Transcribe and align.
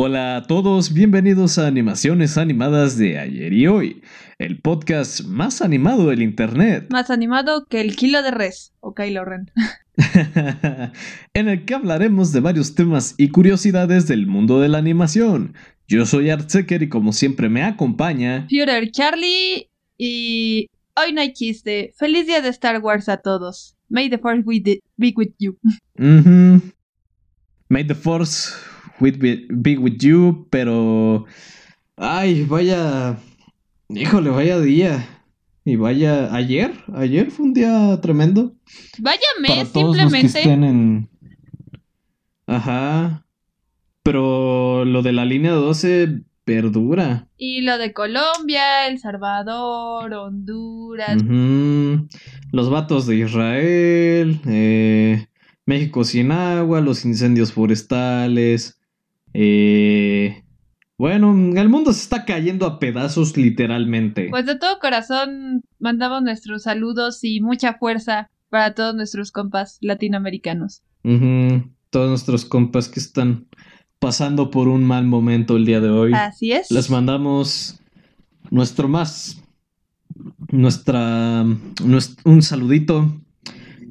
Hola 0.00 0.36
a 0.36 0.42
todos, 0.44 0.94
bienvenidos 0.94 1.58
a 1.58 1.66
Animaciones 1.66 2.38
Animadas 2.38 2.96
de 2.96 3.18
ayer 3.18 3.52
y 3.52 3.66
hoy, 3.66 4.00
el 4.38 4.60
podcast 4.60 5.24
más 5.24 5.60
animado 5.60 6.10
del 6.10 6.22
internet. 6.22 6.86
Más 6.90 7.10
animado 7.10 7.66
que 7.66 7.80
el 7.80 7.96
kilo 7.96 8.22
de 8.22 8.30
res, 8.30 8.72
o 8.78 8.94
Kylo 8.94 9.24
Ren. 9.24 9.50
en 11.34 11.48
el 11.48 11.64
que 11.64 11.74
hablaremos 11.74 12.30
de 12.30 12.38
varios 12.38 12.76
temas 12.76 13.16
y 13.18 13.30
curiosidades 13.30 14.06
del 14.06 14.28
mundo 14.28 14.60
de 14.60 14.68
la 14.68 14.78
animación. 14.78 15.54
Yo 15.88 16.06
soy 16.06 16.30
Artseker 16.30 16.84
y 16.84 16.88
como 16.88 17.12
siempre 17.12 17.48
me 17.48 17.64
acompaña... 17.64 18.46
Führer 18.48 18.92
Charlie 18.92 19.68
y... 19.98 20.70
Hoy 20.94 21.12
no 21.12 21.22
hay 21.22 21.32
chiste. 21.32 21.92
Feliz 21.96 22.24
día 22.28 22.40
de 22.40 22.50
Star 22.50 22.80
Wars 22.80 23.08
a 23.08 23.16
todos. 23.16 23.74
May 23.88 24.08
the 24.08 24.18
Force 24.18 24.44
be 24.44 25.12
with 25.16 25.32
you. 25.40 25.58
May 27.68 27.84
the 27.84 27.96
Force 27.96 28.54
with, 29.00 29.16
Be 29.50 29.78
With 29.78 29.98
You, 29.98 30.46
pero... 30.50 31.26
Ay, 31.96 32.44
vaya... 32.44 33.18
Híjole, 33.88 34.30
vaya 34.30 34.60
día. 34.60 35.06
Y 35.64 35.76
vaya, 35.76 36.34
ayer, 36.34 36.72
ayer 36.94 37.30
fue 37.30 37.46
un 37.46 37.54
día 37.54 38.00
tremendo. 38.00 38.54
Vaya 38.98 39.20
mes, 39.40 39.68
simplemente. 39.68 40.42
en... 40.42 41.08
Ajá. 42.46 43.26
Pero 44.02 44.86
lo 44.86 45.02
de 45.02 45.12
la 45.12 45.26
línea 45.26 45.52
12 45.52 46.22
perdura. 46.44 47.28
Y 47.36 47.60
lo 47.60 47.76
de 47.76 47.92
Colombia, 47.92 48.88
El 48.88 48.98
Salvador, 48.98 50.10
Honduras. 50.14 51.22
Los 52.52 52.70
vatos 52.70 53.06
de 53.06 53.16
Israel, 53.16 54.40
eh, 54.46 55.26
México 55.66 56.04
sin 56.04 56.32
agua, 56.32 56.80
los 56.80 57.04
incendios 57.04 57.52
forestales, 57.52 58.77
eh, 59.40 60.42
bueno, 60.98 61.30
el 61.30 61.68
mundo 61.68 61.92
se 61.92 62.02
está 62.02 62.24
cayendo 62.24 62.66
a 62.66 62.80
pedazos 62.80 63.36
literalmente. 63.36 64.26
Pues 64.30 64.46
de 64.46 64.56
todo 64.56 64.80
corazón 64.80 65.62
mandamos 65.78 66.22
nuestros 66.22 66.64
saludos 66.64 67.20
y 67.22 67.40
mucha 67.40 67.74
fuerza 67.74 68.28
para 68.48 68.74
todos 68.74 68.96
nuestros 68.96 69.30
compas 69.30 69.78
latinoamericanos. 69.80 70.82
Todos 71.90 72.08
nuestros 72.08 72.44
compas 72.46 72.88
que 72.88 72.98
están 72.98 73.46
pasando 74.00 74.50
por 74.50 74.66
un 74.66 74.84
mal 74.84 75.06
momento 75.06 75.56
el 75.56 75.66
día 75.66 75.80
de 75.80 75.90
hoy. 75.90 76.12
Así 76.14 76.50
es. 76.50 76.68
Les 76.72 76.90
mandamos 76.90 77.80
nuestro 78.50 78.88
más, 78.88 79.40
nuestra, 80.50 81.44
un 81.44 82.42
saludito 82.42 83.22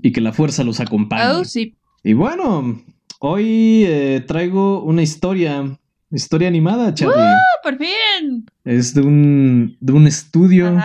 y 0.01 0.11
que 0.11 0.19
la 0.19 0.33
fuerza 0.33 0.65
los 0.65 0.81
acompañe. 0.81 1.37
Oh, 1.37 1.45
sí. 1.45 1.77
Y 2.03 2.11
bueno, 2.11 2.81
Hoy 3.19 3.83
eh, 3.87 4.23
traigo 4.27 4.83
una 4.83 5.01
historia, 5.01 5.79
historia 6.11 6.47
animada, 6.47 6.93
Charlie. 6.93 7.15
¡Por 7.63 7.77
fin! 7.77 8.45
Es 8.63 8.93
de 8.93 9.01
un, 9.01 9.75
de 9.79 9.93
un 9.93 10.05
estudio 10.05 10.77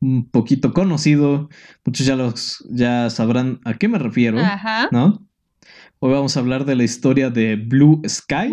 un 0.00 0.30
poquito 0.30 0.72
conocido. 0.72 1.48
Muchos 1.84 2.06
ya 2.06 2.14
los 2.14 2.64
ya 2.70 3.10
sabrán 3.10 3.60
a 3.64 3.74
qué 3.74 3.88
me 3.88 3.98
refiero, 3.98 4.38
Ajá. 4.38 4.88
¿no? 4.92 5.26
Hoy 5.98 6.12
vamos 6.12 6.36
a 6.36 6.40
hablar 6.40 6.66
de 6.66 6.76
la 6.76 6.84
historia 6.84 7.30
de 7.30 7.56
Blue 7.56 8.00
Sky. 8.06 8.52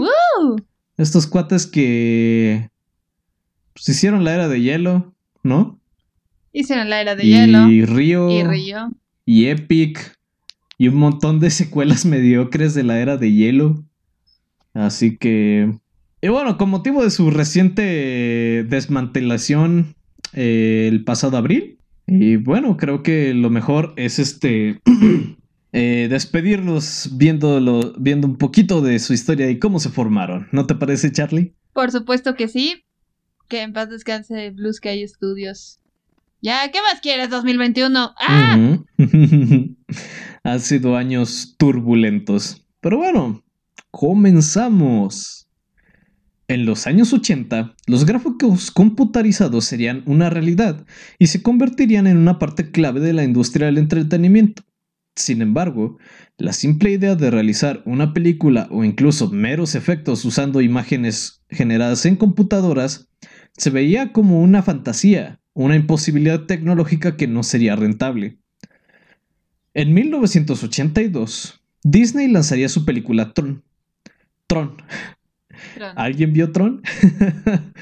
Estos 0.98 1.27
cuates 1.27 1.67
que 1.67 2.72
pues, 3.73 3.89
hicieron 3.89 4.23
la 4.23 4.33
era 4.33 4.48
de 4.48 4.59
hielo, 4.59 5.14
¿no? 5.44 5.80
Hicieron 6.52 6.89
la 6.89 7.02
era 7.02 7.16
de 7.16 7.25
hielo. 7.25 7.67
Y 7.70 7.86
Río. 7.86 8.30
Y 8.31 8.44
Río. 8.44 8.92
Y 9.25 9.48
Epic 9.48 10.17
y 10.78 10.88
un 10.88 10.96
montón 10.96 11.40
de 11.40 11.50
secuelas 11.50 12.06
mediocres 12.06 12.74
de 12.74 12.84
la 12.84 13.00
era 13.00 13.18
de 13.18 13.32
hielo. 13.32 13.84
Así 14.74 15.18
que... 15.18 15.72
Y 16.22 16.28
bueno, 16.30 16.58
con 16.58 16.70
motivo 16.70 17.04
de 17.04 17.12
su 17.12 17.32
reciente 17.32 18.66
desmantelación 18.70 19.96
eh, 20.32 20.88
el 20.90 21.04
pasado 21.04 21.38
abril. 21.38 21.80
Y 22.08 22.38
bueno, 22.38 22.78
creo 22.78 23.04
que 23.04 23.34
lo 23.34 23.50
mejor 23.50 23.94
es 23.98 24.20
este... 24.20 24.82
Eh, 25.76 26.06
despedirnos 26.08 27.10
viendo, 27.14 27.95
viendo 27.98 28.28
un 28.28 28.38
poquito 28.38 28.82
de 28.82 29.00
su 29.00 29.12
historia 29.12 29.50
y 29.50 29.58
cómo 29.58 29.80
se 29.80 29.89
formaron. 29.89 30.48
¿No 30.52 30.67
te 30.67 30.76
parece, 30.76 31.12
Charlie? 31.12 31.56
Por 31.73 31.89
supuesto 31.89 32.36
que 32.36 32.48
sí. 32.48 32.86
Que 33.48 33.64
en 33.64 33.73
paz 33.73 33.89
descanse 33.89 34.52
Blue 34.52 34.72
Sky 34.72 35.08
Studios. 35.08 35.80
Ya, 36.44 36.70
¿qué 36.72 36.80
más 36.82 37.02
quieres 37.02 37.32
2021? 37.32 38.14
¡Ah! 38.20 38.78
Han 40.43 40.59
sido 40.59 40.98
años 40.98 41.55
turbulentos. 41.58 42.65
Pero 42.81 42.98
bueno, 42.98 43.43
comenzamos. 43.92 45.48
En 46.49 46.65
los 46.65 46.87
años 46.87 47.14
80, 47.14 47.76
los 47.87 48.05
gráficos 48.05 48.70
computarizados 48.70 49.64
serían 49.64 50.03
una 50.05 50.30
realidad 50.30 50.86
y 51.17 51.27
se 51.27 51.42
convertirían 51.42 52.05
en 52.05 52.17
una 52.17 52.37
parte 52.37 52.70
clave 52.70 52.99
de 52.99 53.14
la 53.14 53.23
industria 53.23 53.67
del 53.67 53.77
entretenimiento. 53.77 54.64
Sin 55.15 55.42
embargo, 55.42 55.98
la 56.37 56.52
simple 56.52 56.92
idea 56.92 57.15
de 57.15 57.32
realizar 57.32 57.82
una 57.86 58.14
película 58.14 58.67
o 58.71 58.83
incluso 58.83 59.30
meros 59.32 59.76
efectos 59.76 60.26
usando 60.26 60.59
imágenes 60.59 61.43
generadas 61.49 62.05
en 62.05 62.17
computadoras 62.17 63.08
se 63.55 63.70
veía 63.70 64.11
como 64.11 64.42
una 64.42 64.61
fantasía 64.61 65.39
una 65.53 65.76
imposibilidad 65.76 66.45
tecnológica 66.45 67.15
que 67.15 67.27
no 67.27 67.43
sería 67.43 67.76
rentable. 67.76 68.39
En 69.73 69.94
1982, 69.94 71.61
Disney 71.84 72.28
lanzaría 72.28 72.70
su 72.70 72.86
película 72.86 73.34
Tron. 73.34 73.64
Tron. 74.48 74.78
¿Alguien 75.95 76.34
vio 76.34 76.52
Tron? 76.52 76.84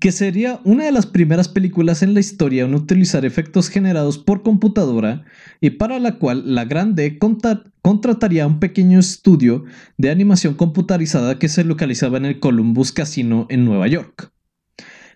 que 0.00 0.12
sería 0.12 0.60
una 0.64 0.84
de 0.84 0.92
las 0.92 1.06
primeras 1.06 1.48
películas 1.48 2.02
en 2.02 2.14
la 2.14 2.20
historia 2.20 2.64
en 2.64 2.74
utilizar 2.74 3.24
efectos 3.24 3.68
generados 3.68 4.18
por 4.18 4.42
computadora 4.42 5.24
y 5.60 5.70
para 5.70 5.98
la 5.98 6.18
cual 6.18 6.54
la 6.54 6.64
Grande 6.64 7.18
contrataría 7.18 8.46
un 8.46 8.60
pequeño 8.60 8.98
estudio 8.98 9.64
de 9.98 10.10
animación 10.10 10.54
computarizada 10.54 11.38
que 11.38 11.48
se 11.48 11.64
localizaba 11.64 12.16
en 12.16 12.24
el 12.24 12.40
Columbus 12.40 12.92
Casino 12.92 13.46
en 13.50 13.64
Nueva 13.64 13.88
York. 13.88 14.32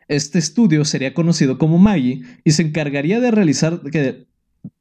Este 0.08 0.38
estudio 0.38 0.84
sería 0.84 1.14
conocido 1.14 1.58
como 1.58 1.78
Maggie 1.78 2.22
y 2.42 2.50
se 2.52 2.62
encargaría 2.62 3.20
de 3.20 3.30
realizar 3.30 3.80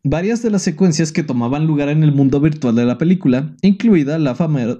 varias 0.03 0.41
de 0.41 0.49
las 0.49 0.61
secuencias 0.61 1.11
que 1.11 1.23
tomaban 1.23 1.65
lugar 1.65 1.89
en 1.89 2.03
el 2.03 2.11
mundo 2.11 2.39
virtual 2.39 2.75
de 2.75 2.85
la 2.85 2.97
película, 2.97 3.55
incluida 3.61 4.17
la, 4.19 4.35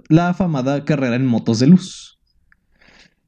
la 0.09 0.29
afamada 0.29 0.85
carrera 0.85 1.15
en 1.15 1.25
motos 1.25 1.59
de 1.59 1.67
luz. 1.67 2.19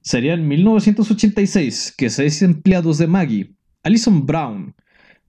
Sería 0.02 0.34
en 0.34 0.48
1986 0.48 1.94
que 1.98 2.10
seis 2.10 2.42
empleados 2.42 2.98
de 2.98 3.08
Maggie, 3.08 3.56
Alison 3.84 4.26
Brown, 4.26 4.76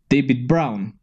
David 0.09 0.47
Brown, 0.47 0.99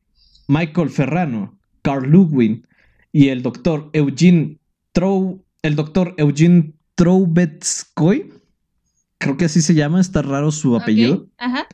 Michael 0.48 0.90
Ferrano, 0.90 1.60
Carl 1.82 2.10
Ludwig 2.10 2.66
y 3.12 3.30
el 3.30 3.42
doctor 3.42 3.90
Eugene 3.94 4.60
Trou 4.92 5.44
el 5.62 5.76
doctor 5.76 6.14
Eugene 6.18 6.74
Troubetskoy 6.96 8.32
creo 9.18 9.38
que 9.38 9.46
así 9.46 9.62
se 9.62 9.74
llama, 9.74 10.00
está 10.00 10.22
raro 10.22 10.52
su 10.52 10.76
apellido. 10.76 11.28
Ajá. 11.38 11.68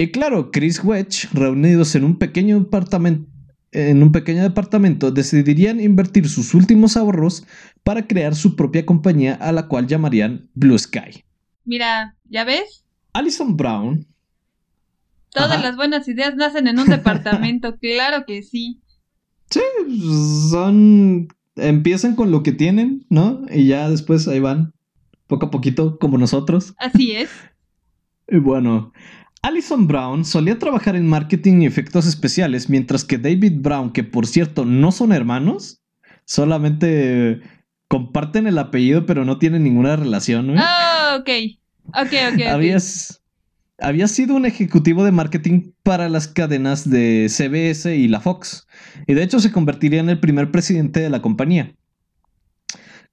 Y 0.00 0.12
claro, 0.12 0.50
Chris 0.50 0.82
Wedge, 0.82 1.28
reunidos 1.30 1.94
en 1.94 2.04
un 2.04 2.16
pequeño 2.16 2.58
departamento, 2.58 3.30
en 3.70 4.02
un 4.02 4.12
pequeño 4.12 4.42
departamento, 4.42 5.10
decidirían 5.10 5.78
invertir 5.78 6.26
sus 6.26 6.54
últimos 6.54 6.96
ahorros 6.96 7.46
para 7.84 8.06
crear 8.06 8.34
su 8.34 8.56
propia 8.56 8.86
compañía 8.86 9.34
a 9.34 9.52
la 9.52 9.68
cual 9.68 9.86
llamarían 9.86 10.48
Blue 10.54 10.78
Sky. 10.78 11.22
Mira, 11.66 12.16
¿ya 12.30 12.44
ves? 12.44 12.86
Alison 13.12 13.58
Brown. 13.58 14.06
Todas 15.34 15.62
las 15.62 15.76
buenas 15.76 16.08
ideas 16.08 16.34
nacen 16.34 16.66
en 16.66 16.78
un 16.78 16.86
departamento, 16.88 17.76
claro 17.76 18.24
que 18.26 18.42
sí. 18.42 18.80
Sí, 19.50 19.60
son... 20.50 21.28
Empiezan 21.56 22.16
con 22.16 22.30
lo 22.30 22.42
que 22.42 22.52
tienen, 22.52 23.04
¿no? 23.10 23.42
Y 23.52 23.66
ya 23.66 23.90
después 23.90 24.26
ahí 24.28 24.40
van 24.40 24.72
poco 25.26 25.44
a 25.44 25.50
poquito, 25.50 25.98
como 25.98 26.16
nosotros. 26.16 26.72
Así 26.78 27.12
es. 27.12 27.28
y 28.28 28.38
bueno, 28.38 28.94
Alison 29.42 29.86
Brown 29.86 30.24
solía 30.24 30.58
trabajar 30.58 30.96
en 30.96 31.08
marketing 31.08 31.62
y 31.62 31.66
efectos 31.66 32.06
especiales, 32.06 32.68
mientras 32.68 33.04
que 33.04 33.18
David 33.18 33.54
Brown, 33.56 33.92
que 33.92 34.04
por 34.04 34.26
cierto 34.26 34.64
no 34.64 34.92
son 34.92 35.12
hermanos, 35.12 35.82
solamente 36.24 37.40
comparten 37.88 38.46
el 38.46 38.58
apellido, 38.58 39.06
pero 39.06 39.24
no 39.24 39.38
tienen 39.38 39.64
ninguna 39.64 39.96
relación. 39.96 40.54
Ah, 40.58 41.16
ok. 41.18 41.28
Ok, 41.88 42.12
ok. 42.34 42.40
había 43.78 44.08
sido 44.08 44.36
un 44.36 44.44
ejecutivo 44.44 45.04
de 45.04 45.10
marketing 45.10 45.72
para 45.82 46.08
las 46.08 46.28
cadenas 46.28 46.88
de 46.88 47.26
CBS 47.28 47.96
y 47.96 48.08
la 48.08 48.20
Fox, 48.20 48.66
y 49.06 49.14
de 49.14 49.22
hecho 49.22 49.40
se 49.40 49.50
convertiría 49.50 50.00
en 50.00 50.10
el 50.10 50.20
primer 50.20 50.50
presidente 50.50 51.00
de 51.00 51.10
la 51.10 51.22
compañía. 51.22 51.74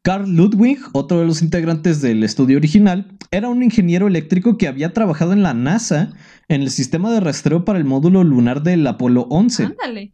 Carl 0.02 0.30
Ludwig, 0.30 0.80
otro 0.94 1.20
de 1.20 1.26
los 1.26 1.42
integrantes 1.42 2.02
del 2.02 2.24
estudio 2.24 2.58
original, 2.58 3.18
era 3.32 3.50
un 3.50 3.62
ingeniero 3.62 4.08
eléctrico 4.08 4.58
que 4.58 4.68
había 4.68 4.94
trabajado 4.94 5.34
en 5.34 5.44
la 5.44 5.54
NASA 5.54 6.14
en 6.48 6.62
el 6.62 6.72
sistema 6.72 7.12
de 7.12 7.20
rastreo 7.20 7.66
para 7.66 7.78
el 7.78 7.86
módulo 7.86 8.24
lunar 8.24 8.64
del 8.64 8.88
Apolo 8.88 9.28
11. 9.30 9.64
Ándale. 9.66 10.14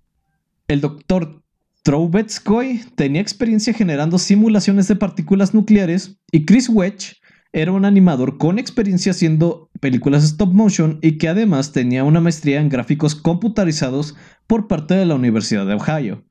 El 0.67 0.81
doctor 0.81 1.43
Trubetskoy 1.83 2.81
tenía 2.95 3.21
experiencia 3.21 3.73
generando 3.73 4.17
simulaciones 4.17 4.87
de 4.87 4.95
partículas 4.95 5.53
nucleares 5.53 6.17
y 6.31 6.45
Chris 6.45 6.69
Wedge 6.69 7.17
era 7.51 7.71
un 7.71 7.85
animador 7.85 8.39
con 8.39 8.57
experiencia 8.57 9.11
haciendo 9.11 9.69
películas 9.79 10.23
stop 10.23 10.53
motion 10.53 10.97
y 11.03 11.19
que 11.19 11.27
además 11.27 11.71
tenía 11.71 12.03
una 12.03 12.19
maestría 12.19 12.59
en 12.59 12.69
gráficos 12.69 13.13
computarizados 13.13 14.15
por 14.47 14.67
parte 14.67 14.95
de 14.95 15.05
la 15.05 15.15
Universidad 15.15 15.67
de 15.67 15.75
Ohio. 15.75 16.23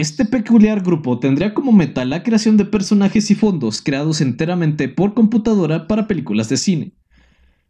Este 0.00 0.24
peculiar 0.24 0.82
grupo 0.82 1.18
tendría 1.18 1.52
como 1.52 1.72
meta 1.72 2.06
la 2.06 2.22
creación 2.22 2.56
de 2.56 2.64
personajes 2.64 3.30
y 3.30 3.34
fondos 3.34 3.82
creados 3.82 4.22
enteramente 4.22 4.88
por 4.88 5.12
computadora 5.12 5.86
para 5.86 6.08
películas 6.08 6.48
de 6.48 6.56
cine. 6.56 6.92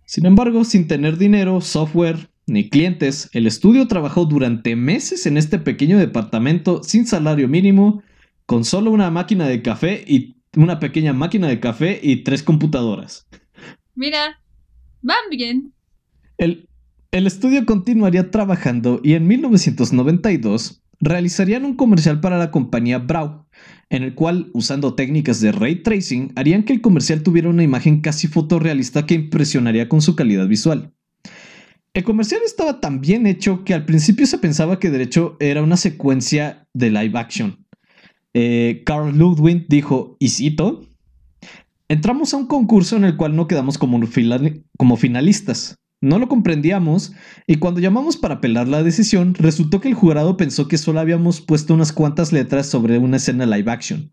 Sin 0.04 0.26
embargo, 0.26 0.62
sin 0.62 0.86
tener 0.86 1.18
dinero, 1.18 1.60
software 1.60 2.30
ni 2.46 2.68
clientes, 2.68 3.30
el 3.32 3.48
estudio 3.48 3.88
trabajó 3.88 4.26
durante 4.26 4.76
meses 4.76 5.26
en 5.26 5.38
este 5.38 5.58
pequeño 5.58 5.98
departamento 5.98 6.84
sin 6.84 7.04
salario 7.04 7.48
mínimo, 7.48 8.00
con 8.46 8.64
solo 8.64 8.92
una 8.92 9.10
máquina 9.10 9.48
de 9.48 9.60
café 9.60 10.04
y 10.06 10.36
una 10.54 10.78
pequeña 10.78 11.12
máquina 11.12 11.48
de 11.48 11.58
café 11.58 11.98
y 12.00 12.22
tres 12.22 12.44
computadoras. 12.44 13.26
Mira, 13.96 14.40
van 15.02 15.16
bien. 15.32 15.72
El, 16.38 16.68
el 17.10 17.26
estudio 17.26 17.66
continuaría 17.66 18.30
trabajando 18.30 19.00
y 19.02 19.14
en 19.14 19.26
1992 19.26 20.80
realizarían 21.00 21.64
un 21.64 21.74
comercial 21.74 22.20
para 22.20 22.38
la 22.38 22.50
compañía 22.50 22.98
Brau, 22.98 23.46
en 23.88 24.02
el 24.02 24.14
cual, 24.14 24.50
usando 24.52 24.94
técnicas 24.94 25.40
de 25.40 25.52
ray 25.52 25.82
tracing, 25.82 26.32
harían 26.36 26.62
que 26.62 26.72
el 26.72 26.80
comercial 26.80 27.22
tuviera 27.22 27.48
una 27.48 27.62
imagen 27.62 28.00
casi 28.00 28.28
fotorrealista 28.28 29.06
que 29.06 29.14
impresionaría 29.14 29.88
con 29.88 30.02
su 30.02 30.14
calidad 30.14 30.46
visual. 30.46 30.92
El 31.92 32.04
comercial 32.04 32.42
estaba 32.44 32.80
tan 32.80 33.00
bien 33.00 33.26
hecho 33.26 33.64
que 33.64 33.74
al 33.74 33.84
principio 33.84 34.26
se 34.26 34.38
pensaba 34.38 34.78
que 34.78 34.90
de 34.90 35.02
hecho 35.02 35.36
era 35.40 35.62
una 35.62 35.76
secuencia 35.76 36.68
de 36.72 36.90
live 36.90 37.18
action. 37.18 37.66
Eh, 38.32 38.82
Carl 38.86 39.16
Ludwig 39.18 39.66
dijo, 39.68 40.16
y 40.20 40.28
cito, 40.28 40.86
entramos 41.88 42.32
a 42.32 42.36
un 42.36 42.46
concurso 42.46 42.96
en 42.96 43.04
el 43.04 43.16
cual 43.16 43.34
no 43.34 43.48
quedamos 43.48 43.76
como, 43.76 44.00
como 44.78 44.96
finalistas. 44.96 45.74
No 46.02 46.18
lo 46.18 46.28
comprendíamos 46.28 47.12
y 47.46 47.56
cuando 47.56 47.80
llamamos 47.80 48.16
para 48.16 48.36
apelar 48.36 48.68
la 48.68 48.82
decisión, 48.82 49.34
resultó 49.34 49.80
que 49.80 49.88
el 49.88 49.94
jurado 49.94 50.38
pensó 50.38 50.66
que 50.66 50.78
solo 50.78 50.98
habíamos 50.98 51.42
puesto 51.42 51.74
unas 51.74 51.92
cuantas 51.92 52.32
letras 52.32 52.66
sobre 52.66 52.96
una 52.96 53.18
escena 53.18 53.44
live 53.44 53.70
action. 53.70 54.12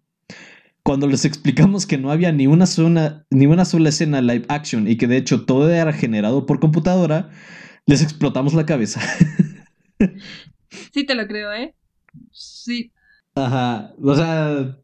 Cuando 0.84 1.08
les 1.08 1.24
explicamos 1.24 1.86
que 1.86 1.98
no 1.98 2.12
había 2.12 2.32
ni 2.34 2.46
una, 2.48 2.66
sola, 2.66 3.26
ni 3.30 3.46
una 3.46 3.64
sola 3.64 3.90
escena 3.90 4.22
live 4.22 4.46
action 4.50 4.88
y 4.88 4.98
que 4.98 5.08
de 5.08 5.18
hecho 5.18 5.46
todo 5.46 5.70
era 5.70 5.94
generado 5.94 6.46
por 6.46 6.60
computadora, 6.60 7.30
les 7.86 8.02
explotamos 8.02 8.54
la 8.54 8.66
cabeza. 8.66 9.02
sí, 10.94 11.06
te 11.06 11.16
lo 11.16 11.26
creo, 11.26 11.54
¿eh? 11.54 11.74
Sí. 12.32 12.92
Ajá. 13.34 13.94
O 14.02 14.14
sea, 14.14 14.78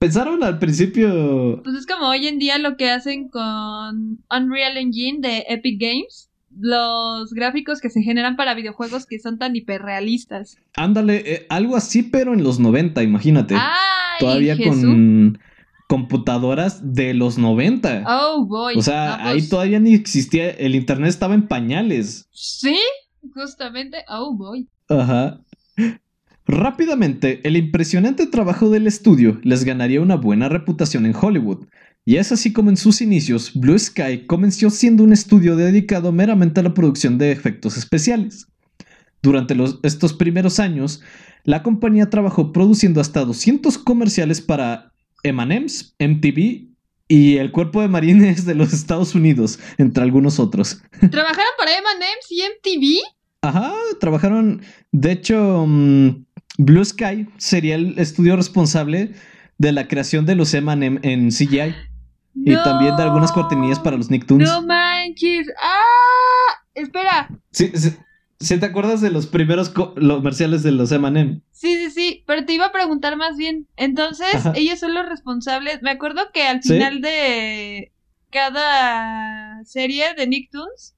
pensaron 0.00 0.42
al 0.42 0.58
principio. 0.58 1.60
Pues 1.62 1.76
es 1.76 1.86
como 1.86 2.08
hoy 2.08 2.26
en 2.26 2.38
día 2.38 2.58
lo 2.58 2.76
que 2.76 2.90
hacen 2.90 3.28
con 3.28 4.18
Unreal 4.30 4.76
Engine 4.78 5.20
de 5.20 5.44
Epic 5.48 5.80
Games. 5.80 6.30
Los 6.58 7.32
gráficos 7.32 7.80
que 7.80 7.90
se 7.90 8.02
generan 8.02 8.34
para 8.34 8.54
videojuegos 8.54 9.06
que 9.06 9.20
son 9.20 9.38
tan 9.38 9.54
hiperrealistas. 9.54 10.56
Ándale, 10.74 11.22
eh, 11.32 11.46
algo 11.48 11.76
así, 11.76 12.02
pero 12.02 12.32
en 12.32 12.42
los 12.42 12.58
90, 12.58 13.02
imagínate. 13.04 13.54
Todavía 14.18 14.56
con 14.56 15.38
computadoras 15.86 16.94
de 16.94 17.14
los 17.14 17.36
90. 17.38 18.04
Oh, 18.06 18.46
boy. 18.46 18.76
O 18.76 18.82
sea, 18.82 19.24
ahí 19.24 19.38
pues 19.38 19.48
todavía 19.50 19.80
ni 19.80 19.94
existía, 19.94 20.50
el 20.50 20.74
internet 20.74 21.10
estaba 21.10 21.34
en 21.34 21.46
pañales. 21.46 22.26
Sí, 22.32 22.78
justamente. 23.34 23.98
Oh, 24.08 24.34
boy. 24.34 24.66
Ajá. 24.88 25.40
Rápidamente, 26.46 27.40
el 27.44 27.56
impresionante 27.56 28.26
trabajo 28.26 28.70
del 28.70 28.86
estudio 28.86 29.40
les 29.42 29.64
ganaría 29.64 30.00
una 30.00 30.16
buena 30.16 30.48
reputación 30.48 31.06
en 31.06 31.14
Hollywood, 31.14 31.66
y 32.04 32.16
es 32.16 32.32
así 32.32 32.52
como 32.52 32.70
en 32.70 32.76
sus 32.76 33.02
inicios 33.02 33.52
Blue 33.54 33.78
Sky 33.78 34.26
comenzó 34.26 34.70
siendo 34.70 35.04
un 35.04 35.12
estudio 35.12 35.54
dedicado 35.54 36.12
meramente 36.12 36.60
a 36.60 36.62
la 36.62 36.74
producción 36.74 37.18
de 37.18 37.30
efectos 37.30 37.76
especiales. 37.76 38.48
Durante 39.22 39.54
estos 39.82 40.14
primeros 40.14 40.58
años, 40.60 41.02
la 41.44 41.62
compañía 41.62 42.08
trabajó 42.08 42.52
produciendo 42.52 43.00
hasta 43.00 43.24
200 43.24 43.76
comerciales 43.78 44.40
para 44.40 44.92
M&M's, 45.22 45.94
MTV 45.98 46.70
y 47.06 47.36
el 47.36 47.52
Cuerpo 47.52 47.82
de 47.82 47.88
Marines 47.88 48.46
de 48.46 48.54
los 48.54 48.72
Estados 48.72 49.14
Unidos, 49.14 49.58
entre 49.78 50.02
algunos 50.02 50.38
otros. 50.38 50.80
¿Trabajaron 51.10 51.52
para 51.58 51.72
M&M's 51.72 52.30
y 52.30 52.42
MTV? 52.42 53.20
Ajá, 53.42 53.74
trabajaron, 54.00 54.62
de 54.92 55.12
hecho, 55.12 55.64
mm, 55.66 56.24
Blue 56.62 56.84
Sky 56.84 57.26
sería 57.38 57.74
el 57.74 57.98
estudio 57.98 58.36
responsable 58.36 59.14
de 59.56 59.72
la 59.72 59.88
creación 59.88 60.26
de 60.26 60.34
los 60.34 60.52
Eman 60.52 60.82
en 60.82 61.30
CGI. 61.30 61.74
y 62.34 62.54
también 62.54 62.96
de 62.96 63.02
algunas 63.02 63.32
cortinillas 63.32 63.80
para 63.80 63.96
los 63.96 64.10
Nicktoons. 64.10 64.44
No 64.44 64.62
manches. 64.66 65.48
¡Ah! 65.60 66.62
Espera. 66.74 67.28
Sí, 67.50 67.72
sí, 68.40 68.60
te 68.60 68.66
acuerdas 68.66 69.00
de 69.00 69.10
los 69.10 69.26
primeros 69.26 69.70
comerciales 69.70 70.62
de 70.62 70.72
los 70.72 70.92
Emanem? 70.92 71.40
Sí, 71.50 71.76
sí, 71.76 71.90
sí. 71.90 72.24
Pero 72.26 72.44
te 72.44 72.52
iba 72.52 72.66
a 72.66 72.72
preguntar 72.72 73.16
más 73.16 73.38
bien. 73.38 73.66
Entonces, 73.76 74.28
ellos 74.54 74.78
son 74.78 74.92
los 74.92 75.08
responsables. 75.08 75.80
Me 75.82 75.90
acuerdo 75.90 76.30
que 76.32 76.42
al 76.42 76.62
final 76.62 77.00
de 77.00 77.92
cada 78.30 79.64
serie 79.64 80.14
de 80.14 80.26
Nicktoons 80.26 80.94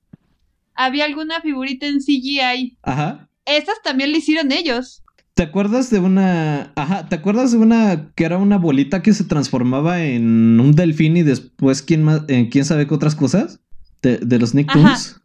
había 0.75 1.05
alguna 1.05 1.41
figurita 1.41 1.87
en 1.87 2.01
CGI. 2.01 2.79
Ajá. 2.83 3.29
Estas 3.45 3.81
también 3.83 4.11
le 4.11 4.19
hicieron 4.19 4.51
ellos. 4.51 5.02
¿Te 5.35 5.43
acuerdas 5.43 5.89
de 5.91 5.99
una. 5.99 6.73
Ajá, 6.77 7.09
¿te 7.09 7.17
acuerdas 7.17 7.53
de 7.53 7.59
una 7.59 8.13
que 8.15 8.25
era 8.25 8.37
una 8.37 8.59
bolita 8.59 9.03
que 9.03 9.15
se 9.15 9.25
transformaba 9.25 10.03
en 10.03 10.61
un 10.61 10.73
delfín 10.73 11.17
y 11.17 11.23
después 11.23 11.81
quién 11.83 12.03
más, 12.03 12.23
en 12.29 12.51
quién 12.51 12.67
sabe 12.67 12.87
qué 12.87 12.95
otras 12.95 13.15
cosas? 13.15 13.61
De, 14.03 14.39
los 14.39 14.55
Nicktoons. 14.55 15.21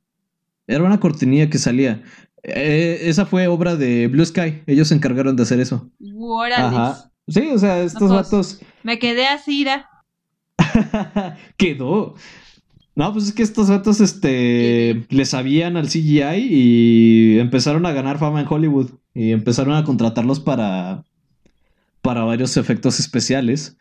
Era 0.67 0.83
una 0.83 0.99
cortinilla 0.99 1.49
que 1.49 1.57
salía. 1.57 2.03
Eh, 2.43 2.99
esa 3.03 3.25
fue 3.25 3.47
obra 3.47 3.75
de 3.75 4.07
Blue 4.07 4.25
Sky. 4.25 4.61
Ellos 4.67 4.89
se 4.89 4.95
encargaron 4.95 5.35
de 5.35 5.43
hacer 5.43 5.59
eso. 5.59 5.89
Ajá. 6.67 7.11
Sí, 7.27 7.49
o 7.51 7.57
sea, 7.57 7.81
estos 7.81 8.09
vatos. 8.09 8.61
Me 8.83 8.99
quedé 8.99 9.27
así, 9.27 9.65
¿ra? 9.65 9.89
Quedó. 11.57 12.15
No, 12.97 13.13
pues 13.13 13.25
es 13.25 13.33
que 13.33 13.43
estos 13.43 13.69
vatos 13.69 14.01
este, 14.01 15.05
le 15.09 15.25
sabían 15.25 15.77
al 15.77 15.87
CGI 15.87 16.47
y 16.49 17.37
empezaron 17.37 17.85
a 17.85 17.91
ganar 17.91 18.17
fama 18.17 18.41
en 18.41 18.47
Hollywood 18.49 18.89
y 19.13 19.33
empezaron 19.33 19.75
a 19.75 19.83
contratarlos 19.83 20.39
para, 20.39 21.05
para 22.01 22.23
varios 22.23 22.57
efectos 22.57 22.99
especiales. 22.99 23.77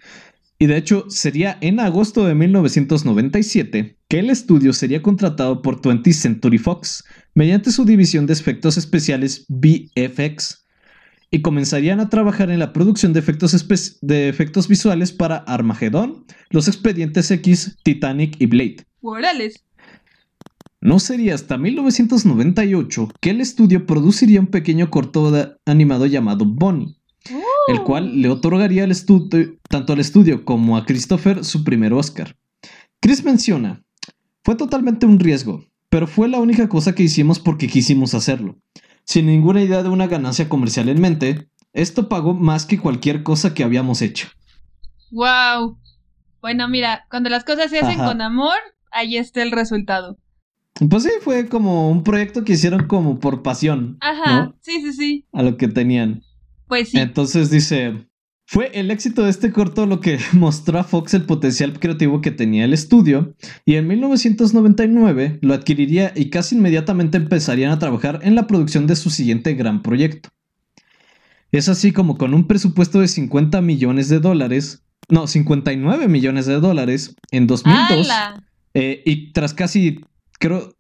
Y 0.59 0.67
de 0.67 0.77
hecho, 0.77 1.07
sería 1.09 1.57
en 1.63 1.81
agosto 1.81 2.27
de 2.27 2.35
1997 2.35 3.97
que 4.07 4.19
el 4.19 4.29
estudio 4.29 4.75
sería 4.75 5.01
contratado 5.01 5.63
por 5.63 5.81
20th 5.81 6.13
Century 6.13 6.59
Fox 6.59 7.03
mediante 7.33 7.73
su 7.73 7.87
división 7.87 8.27
de 8.27 8.35
efectos 8.35 8.77
especiales 8.77 9.47
VFX 9.49 10.67
y 11.31 11.41
comenzarían 11.41 12.01
a 12.01 12.11
trabajar 12.11 12.51
en 12.51 12.59
la 12.59 12.75
producción 12.75 13.15
de 13.15 13.21
efectos, 13.21 13.67
de 14.03 14.29
efectos 14.29 14.69
visuales 14.69 15.13
para 15.13 15.37
Armageddon, 15.39 16.27
Los 16.51 16.69
Expedientes 16.69 17.31
X, 17.31 17.79
Titanic 17.83 18.37
y 18.39 18.45
Blade. 18.45 18.87
No 20.81 20.99
sería 20.99 21.35
hasta 21.35 21.59
1998 21.59 23.09
que 23.21 23.31
el 23.31 23.41
estudio 23.41 23.87
produciría 23.87 24.41
un 24.41 24.47
pequeño 24.49 24.91
corto 24.91 25.33
animado 25.65 26.07
llamado 26.07 26.45
Bonnie, 26.45 26.97
el 27.69 27.83
cual 27.83 28.21
le 28.21 28.29
otorgaría 28.29 28.85
al 28.85 28.93
tanto 29.69 29.93
al 29.93 30.01
estudio 30.01 30.45
como 30.45 30.77
a 30.77 30.85
Christopher 30.85 31.45
su 31.45 31.65
primer 31.65 31.93
Oscar. 31.93 32.37
Chris 33.01 33.25
menciona, 33.25 33.85
fue 34.45 34.55
totalmente 34.55 35.07
un 35.07 35.19
riesgo, 35.19 35.65
pero 35.89 36.07
fue 36.07 36.29
la 36.29 36.39
única 36.39 36.69
cosa 36.69 36.95
que 36.95 37.03
hicimos 37.03 37.39
porque 37.39 37.69
quisimos 37.69 38.15
hacerlo. 38.15 38.57
Sin 39.05 39.27
ninguna 39.27 39.63
idea 39.63 39.83
de 39.83 39.89
una 39.89 40.07
ganancia 40.07 40.49
comercial 40.49 40.89
en 40.89 41.01
mente, 41.01 41.49
esto 41.73 42.09
pagó 42.09 42.35
más 42.35 42.67
que 42.67 42.79
cualquier 42.79 43.23
cosa 43.23 43.55
que 43.55 43.65
habíamos 43.65 44.03
hecho. 44.03 44.29
¡Wow! 45.11 45.79
Bueno, 46.41 46.69
mira, 46.69 47.07
cuando 47.11 47.29
las 47.29 47.45
cosas 47.45 47.71
se 47.71 47.79
hacen 47.81 47.99
con 47.99 48.21
amor, 48.21 48.57
ahí 48.91 49.17
está 49.17 49.43
el 49.43 49.53
resultado. 49.53 50.19
Pues 50.91 51.05
sí, 51.05 51.11
fue 51.23 51.49
como 51.49 51.91
un 51.91 52.03
proyecto 52.03 52.45
que 52.45 52.53
hicieron 52.53 52.87
como 52.87 53.19
por 53.19 53.43
pasión. 53.43 53.97
Ajá, 54.01 54.55
sí, 54.61 54.81
sí, 54.83 54.93
sí. 54.93 55.27
A 55.33 55.43
lo 55.43 55.57
que 55.57 55.69
tenían. 55.69 56.23
Pues 56.69 56.91
sí. 56.91 56.99
Entonces 56.99 57.51
dice, 57.51 58.07
fue 58.49 58.71
el 58.75 58.93
éxito 58.93 59.25
de 59.25 59.31
este 59.31 59.51
corto 59.51 59.87
lo 59.87 60.01
que 60.01 60.19
mostró 60.33 60.79
a 60.79 60.85
Fox 60.85 61.15
el 61.15 61.25
potencial 61.25 61.79
creativo 61.81 62.21
que 62.21 62.31
tenía 62.31 62.65
el 62.65 62.73
estudio, 62.73 63.35
y 63.65 63.75
en 63.75 63.89
1999 63.89 65.41
lo 65.43 65.53
adquiriría 65.53 66.13
y 66.15 66.31
casi 66.31 66.55
inmediatamente 66.55 67.17
empezarían 67.17 67.73
a 67.73 67.79
trabajar 67.79 68.21
en 68.23 68.37
la 68.37 68.47
producción 68.47 68.87
de 68.87 68.95
su 68.95 69.11
siguiente 69.11 69.55
gran 69.55 69.83
proyecto. 69.83 70.29
Es 71.51 71.69
así 71.69 71.93
como 71.93 72.19
con 72.19 72.35
un 72.35 72.47
presupuesto 72.47 73.01
de 73.01 73.09
50 73.09 73.61
millones 73.63 74.09
de 74.09 74.21
dólares, 74.21 74.85
no, 75.09 75.27
59 75.27 76.07
millones 76.07 76.47
de 76.47 76.61
dólares 76.61 77.17
en 77.31 77.47
2002, 77.47 78.09
eh, 78.79 79.03
y 79.07 79.33
tras 79.33 79.55
casi 79.55 80.05
creo, 80.39 80.77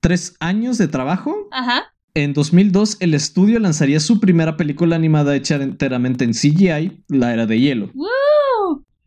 tres 0.00 0.36
años 0.38 0.76
de 0.76 0.86
trabajo. 0.86 1.34
Ajá. 1.50 1.94
En 2.12 2.34
2002, 2.34 2.98
el 3.00 3.14
estudio 3.14 3.58
lanzaría 3.58 4.00
su 4.00 4.20
primera 4.20 4.58
película 4.58 4.96
animada 4.96 5.34
hecha 5.34 5.56
enteramente 5.56 6.24
en 6.24 6.32
CGI, 6.32 7.04
La 7.08 7.32
Era 7.32 7.46
de 7.46 7.58
Hielo. 7.58 7.90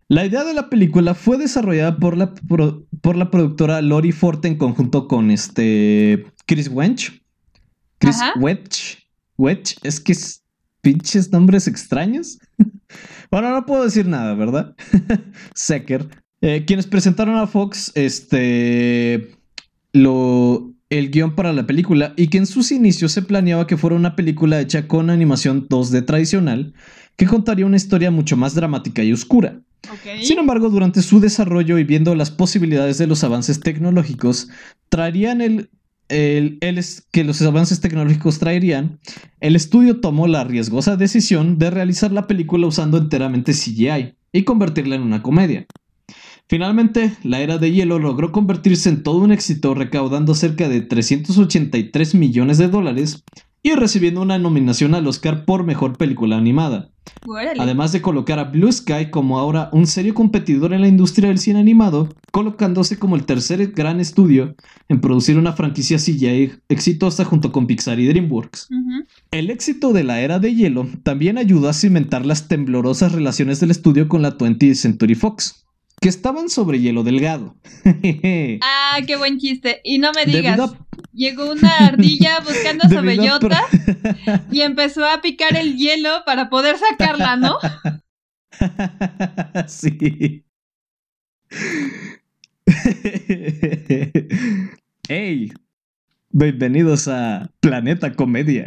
La 0.08 0.26
idea 0.26 0.44
de 0.44 0.56
la 0.56 0.70
película 0.70 1.14
fue 1.14 1.38
desarrollada 1.38 1.98
por 1.98 2.18
la, 2.18 2.34
por 2.34 3.16
la 3.16 3.30
productora 3.30 3.80
Lori 3.82 4.12
Forte 4.12 4.48
en 4.48 4.58
conjunto 4.58 5.08
con 5.08 5.30
este 5.30 6.26
Chris 6.48 6.68
Wench. 6.68 7.22
Chris 8.00 8.18
Wedge. 8.40 9.08
Wedge, 9.38 9.78
es 9.84 10.00
que 10.00 10.14
es 10.14 10.44
pinches 10.82 11.32
nombres 11.32 11.68
extraños. 11.68 12.40
bueno, 13.32 13.52
no 13.52 13.66
puedo 13.68 13.84
decir 13.84 14.08
nada, 14.08 14.34
¿verdad? 14.34 14.76
Secker. 15.54 16.10
Eh, 16.42 16.66
quienes 16.66 16.88
presentaron 16.88 17.36
a 17.36 17.46
Fox 17.48 17.92
este, 17.96 19.36
lo, 19.94 20.74
el 20.90 21.12
guion 21.12 21.36
para 21.36 21.54
la 21.54 21.68
película 21.68 22.14
y 22.18 22.28
que 22.28 22.40
en 22.40 22.48
sus 22.48 22.72
inicios 22.72 23.12
se 23.12 23.22
planeaba 23.22 23.68
que 23.68 23.78
fuera 23.78 23.96
una 23.96 24.16
película 24.16 24.60
hecha 24.60 24.88
con 24.88 25.10
animación 25.10 25.70
2D 25.70 26.06
tradicional 26.06 26.74
que 27.16 27.28
contaría 27.28 27.66
una 27.66 27.78
historia 27.78 28.10
mucho 28.10 28.36
más 28.38 28.56
dramática 28.56 29.04
y 29.04 29.14
oscura. 29.14 29.62
Sin 30.22 30.40
embargo, 30.40 30.70
durante 30.70 31.02
su 31.02 31.20
desarrollo 31.20 31.78
y 31.78 31.84
viendo 31.84 32.16
las 32.16 32.32
posibilidades 32.32 32.98
de 32.98 33.08
los 33.08 33.24
avances 33.24 33.60
tecnológicos, 33.60 34.50
traerían 34.90 35.42
el, 35.42 35.70
el, 36.10 36.60
que 37.12 37.24
los 37.24 37.42
avances 37.42 37.80
tecnológicos 37.80 38.40
traerían, 38.40 39.00
el 39.40 39.56
estudio 39.56 40.00
tomó 40.00 40.28
la 40.28 40.44
riesgosa 40.44 40.98
decisión 40.98 41.58
de 41.58 41.72
realizar 41.72 42.12
la 42.12 42.28
película 42.28 42.68
usando 42.68 42.98
enteramente 42.98 43.54
CGI 43.54 44.16
y 44.34 44.44
convertirla 44.44 44.96
en 44.96 45.02
una 45.02 45.22
comedia. 45.22 45.66
Finalmente, 46.48 47.14
la 47.24 47.40
era 47.40 47.58
de 47.58 47.72
hielo 47.72 48.00
logró 48.00 48.32
convertirse 48.32 48.90
en 48.90 49.04
todo 49.04 49.20
un 49.20 49.32
éxito 49.32 49.74
recaudando 49.74 50.36
cerca 50.36 50.68
de 50.68 50.82
383 50.82 52.16
millones 52.16 52.58
de 52.58 52.68
dólares 52.68 53.24
y 53.64 53.74
recibiendo 53.74 54.22
una 54.22 54.40
nominación 54.40 54.96
al 54.96 55.08
Oscar 55.08 55.46
por 55.46 55.64
Mejor 55.64 55.98
Película 55.98 56.38
Animada. 56.38 56.90
Además 57.60 57.92
de 57.92 58.02
colocar 58.02 58.40
a 58.40 58.46
Blue 58.46 58.72
Sky 58.72 59.12
como 59.12 59.38
ahora 59.38 59.70
un 59.72 59.86
serio 59.86 60.14
competidor 60.14 60.74
en 60.74 60.82
la 60.82 60.88
industria 60.88 61.30
del 61.30 61.38
cine 61.38 61.60
animado, 61.60 62.10
colocándose 62.32 62.98
como 62.98 63.16
el 63.16 63.26
tercer 63.26 63.72
gran 63.72 64.00
estudio 64.00 64.56
en 64.90 65.02
producir 65.02 65.38
una 65.38 65.54
franquicia 65.54 65.98
CGI 65.98 66.54
exitosa 66.70 67.24
junto 67.24 67.52
con 67.52 67.68
Pixar 67.68 68.00
y 68.00 68.08
DreamWorks. 68.08 68.70
El 69.32 69.50
éxito 69.50 69.94
de 69.94 70.04
la 70.04 70.22
era 70.22 70.40
de 70.40 70.56
hielo 70.56 70.88
también 71.04 71.38
ayudó 71.38 71.70
a 71.70 71.74
cimentar 71.74 72.26
las 72.26 72.48
temblorosas 72.48 73.12
relaciones 73.12 73.60
del 73.60 73.72
estudio 73.72 74.08
con 74.08 74.22
la 74.22 74.38
20th 74.38 74.76
Century 74.76 75.16
Fox 75.16 75.66
que 76.02 76.10
estaban 76.10 76.50
sobre 76.50 76.80
hielo 76.80 77.04
delgado. 77.04 77.56
ah, 78.62 78.98
qué 79.06 79.16
buen 79.18 79.38
chiste. 79.38 79.82
Y 79.84 80.00
no 80.00 80.12
me 80.14 80.26
digas, 80.26 80.60
llegó 81.14 81.52
una 81.52 81.78
ardilla 81.78 82.40
buscando 82.46 82.90
su 82.90 83.06
bellota 83.06 83.62
y 84.52 84.62
empezó 84.62 85.06
a 85.06 85.22
picar 85.22 85.56
el 85.56 85.78
hielo 85.78 86.24
para 86.26 86.50
poder 86.50 86.78
sacarla, 86.78 87.36
¿no? 87.36 87.60
sí. 89.68 90.44
¡Hey! 95.08 95.54
Bienvenidos 96.32 97.08
a 97.08 97.52
Planeta 97.60 98.14
Comedia. 98.14 98.66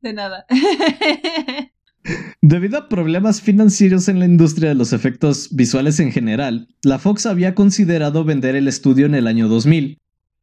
De 0.00 0.14
nada. 0.14 0.46
Debido 2.42 2.78
a 2.78 2.88
problemas 2.88 3.40
financieros 3.40 4.08
en 4.08 4.18
la 4.18 4.26
industria 4.26 4.68
de 4.68 4.74
los 4.74 4.92
efectos 4.92 5.48
visuales 5.52 6.00
en 6.00 6.12
general, 6.12 6.68
la 6.82 6.98
Fox 6.98 7.24
había 7.24 7.54
considerado 7.54 8.24
vender 8.24 8.56
el 8.56 8.68
estudio 8.68 9.06
en 9.06 9.14
el 9.14 9.26
año 9.26 9.48
2000. 9.48 9.98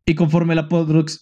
Y 0.08 0.16
conforme 0.16 0.56
la, 0.56 0.68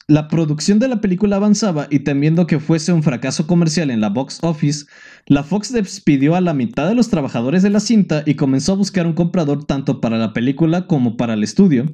la, 0.08 0.27
producción 0.29 0.79
de 0.79 0.88
la 0.88 1.01
película 1.01 1.36
avanzaba 1.36 1.88
y 1.89 2.00
temiendo 2.00 2.48
que 2.48 2.62
fuese 2.62 2.93
un 2.93 3.03
fracaso 3.03 3.46
comercial 3.46 3.91
en 3.91 4.00
la 4.00 4.08
box 4.08 4.39
office, 4.41 4.86
la 5.25 5.43
Fox 5.43 5.74
despidió 5.74 6.36
a 6.36 6.41
la 6.41 6.53
mitad 6.53 6.88
de 6.88 6.96
los 6.96 7.10
trabajadores 7.10 7.62
de 7.62 7.72
la 7.72 7.81
cinta 7.81 8.24
y 8.25 8.36
comenzó 8.36 8.72
a 8.72 8.77
buscar 8.77 9.05
un 9.05 9.13
comprador 9.13 9.65
tanto 9.65 10.00
para 10.00 10.17
la 10.17 10.31
película 10.31 10.88
como 10.88 11.17
para 11.17 11.34
el 11.34 11.43
estudio. 11.43 11.93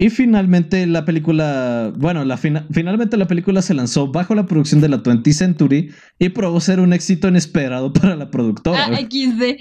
Y 0.00 0.10
finalmente 0.10 0.86
la 0.86 1.04
película, 1.04 1.92
bueno, 1.96 2.24
la 2.24 2.36
finalmente 2.36 3.16
la 3.16 3.26
película 3.26 3.62
se 3.62 3.74
lanzó 3.74 4.06
bajo 4.06 4.36
la 4.36 4.46
producción 4.46 4.80
de 4.80 4.88
la 4.88 5.02
20th 5.02 5.32
Century 5.32 5.92
y 6.20 6.28
probó 6.28 6.60
ser 6.60 6.78
un 6.78 6.92
éxito 6.92 7.26
inesperado 7.26 7.92
para 7.92 8.14
la 8.14 8.30
productora. 8.30 8.86
Ah, 8.86 8.96
XD. 8.96 9.56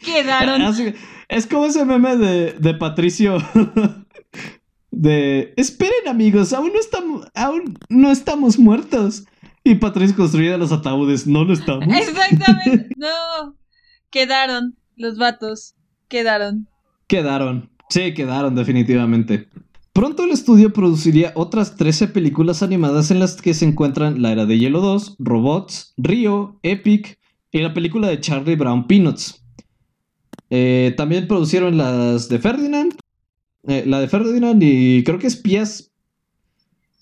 Quedaron. 0.04 0.74
es 1.28 1.46
como 1.46 1.66
ese 1.66 1.84
meme 1.84 2.16
de, 2.16 2.52
de 2.52 2.74
Patricio. 2.74 3.36
de 4.90 5.52
esperen 5.56 6.08
amigos, 6.08 6.54
aún 6.54 6.72
no 6.72 6.80
estamos, 6.80 7.26
aún 7.34 7.78
no 7.90 8.10
estamos 8.10 8.58
muertos. 8.58 9.24
Y 9.64 9.74
Patricio 9.74 10.16
construía 10.16 10.56
los 10.56 10.72
ataúdes, 10.72 11.26
no 11.26 11.44
lo 11.44 11.52
estamos. 11.52 11.86
Exactamente. 11.94 12.88
No. 12.96 13.54
Quedaron 14.10 14.78
los 14.96 15.18
vatos. 15.18 15.74
Quedaron. 16.08 16.68
Quedaron. 17.06 17.70
Sí, 17.88 18.14
quedaron 18.14 18.54
definitivamente. 18.54 19.48
Pronto 19.92 20.24
el 20.24 20.30
estudio 20.30 20.72
produciría 20.72 21.32
otras 21.34 21.76
13 21.76 22.08
películas 22.08 22.62
animadas 22.62 23.10
en 23.10 23.18
las 23.18 23.40
que 23.40 23.54
se 23.54 23.64
encuentran 23.64 24.22
La 24.22 24.30
Era 24.30 24.46
de 24.46 24.58
Hielo 24.58 24.80
2, 24.80 25.16
Robots, 25.18 25.94
Rio, 25.96 26.60
Epic 26.62 27.18
y 27.50 27.58
la 27.58 27.74
película 27.74 28.08
de 28.08 28.20
Charlie 28.20 28.54
Brown 28.54 28.86
Peanuts. 28.86 29.42
Eh, 30.50 30.94
también 30.96 31.26
producieron 31.26 31.76
las 31.76 32.28
de 32.28 32.38
Ferdinand, 32.38 32.94
eh, 33.66 33.84
la 33.86 34.00
de 34.00 34.08
Ferdinand 34.08 34.62
y 34.62 35.02
creo 35.04 35.18
que 35.18 35.26
espías. 35.26 35.90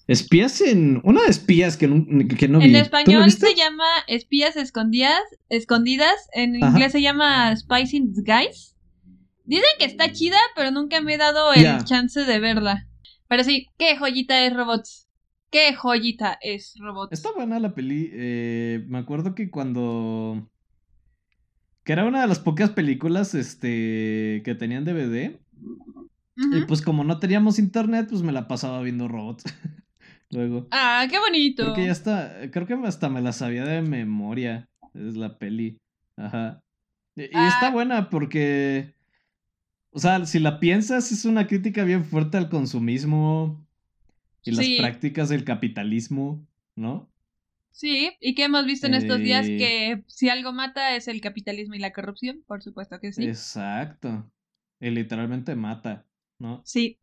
Espías 0.07 0.61
en. 0.61 1.00
Una 1.02 1.23
de 1.23 1.31
espías 1.31 1.76
que 1.76 1.88
no, 1.88 2.07
que 2.38 2.47
no 2.47 2.61
vi. 2.61 2.66
En 2.66 2.76
español 2.76 3.28
se 3.31 3.55
llama 3.57 3.85
Espías 4.07 4.57
Escondidas. 4.57 5.21
Escondidas. 5.49 6.14
En 6.33 6.55
inglés 6.55 6.93
se 6.93 7.02
llama 7.02 7.55
Spies 7.57 7.93
in 7.93 8.12
Disguise. 8.12 8.75
Dicen 9.46 9.64
que 9.78 9.84
está 9.84 10.12
chida, 10.12 10.38
pero 10.54 10.70
nunca 10.70 11.00
me 11.00 11.14
he 11.14 11.18
dado 11.18 11.52
el 11.52 11.84
chance 11.84 12.24
de 12.24 12.38
verla. 12.40 12.86
Pero 13.28 13.44
sí, 13.44 13.68
qué 13.78 13.96
joyita 13.96 14.44
es 14.44 14.54
Robots. 14.54 15.08
Qué 15.50 15.74
joyita 15.74 16.38
es 16.40 16.74
Robots. 16.78 17.12
Está 17.12 17.32
buena 17.32 17.60
la 17.60 17.74
peli. 17.74 18.10
Eh, 18.12 18.84
me 18.88 18.98
acuerdo 18.98 19.34
que 19.34 19.50
cuando. 19.50 20.50
Que 21.84 21.92
era 21.92 22.04
una 22.04 22.20
de 22.20 22.26
las 22.26 22.40
pocas 22.40 22.70
películas 22.70 23.34
este, 23.34 24.42
que 24.44 24.56
tenían 24.58 24.84
DVD. 24.84 25.38
Y 26.36 26.64
pues 26.66 26.82
como 26.82 27.04
no 27.04 27.18
teníamos 27.18 27.58
internet, 27.58 28.08
pues 28.10 28.22
me 28.22 28.32
la 28.32 28.48
pasaba 28.48 28.82
viendo 28.82 29.08
robots. 29.08 29.44
Luego. 30.30 30.66
Ah, 30.72 31.06
qué 31.08 31.18
bonito. 31.20 31.62
Creo 31.62 31.74
que 31.74 31.86
ya 31.86 31.92
está. 31.92 32.50
Creo 32.50 32.66
que 32.66 32.74
hasta 32.74 33.08
me 33.08 33.22
la 33.22 33.32
sabía 33.32 33.64
de 33.64 33.82
memoria. 33.82 34.68
Es 34.92 35.16
la 35.16 35.38
peli. 35.38 35.78
Ajá. 36.16 36.62
Y, 37.14 37.22
está 37.22 37.68
ah. 37.68 37.70
buena 37.70 38.10
porque. 38.10 38.95
O 39.96 39.98
sea, 39.98 40.26
si 40.26 40.40
la 40.40 40.60
piensas, 40.60 41.10
es 41.10 41.24
una 41.24 41.46
crítica 41.46 41.82
bien 41.82 42.04
fuerte 42.04 42.36
al 42.36 42.50
consumismo 42.50 43.66
y 44.44 44.50
las 44.50 44.68
prácticas 44.78 45.30
del 45.30 45.42
capitalismo, 45.42 46.46
¿no? 46.74 47.10
Sí, 47.70 48.12
y 48.20 48.34
que 48.34 48.44
hemos 48.44 48.66
visto 48.66 48.86
en 48.86 48.92
estos 48.92 49.18
días 49.20 49.46
eh. 49.48 49.56
que 49.56 50.04
si 50.06 50.28
algo 50.28 50.52
mata 50.52 50.94
es 50.94 51.08
el 51.08 51.22
capitalismo 51.22 51.76
y 51.76 51.78
la 51.78 51.94
corrupción, 51.94 52.44
por 52.46 52.62
supuesto 52.62 53.00
que 53.00 53.10
sí. 53.10 53.24
Exacto. 53.24 54.30
Y 54.80 54.90
literalmente 54.90 55.56
mata, 55.56 56.04
¿no? 56.38 56.60
Sí, 56.66 56.98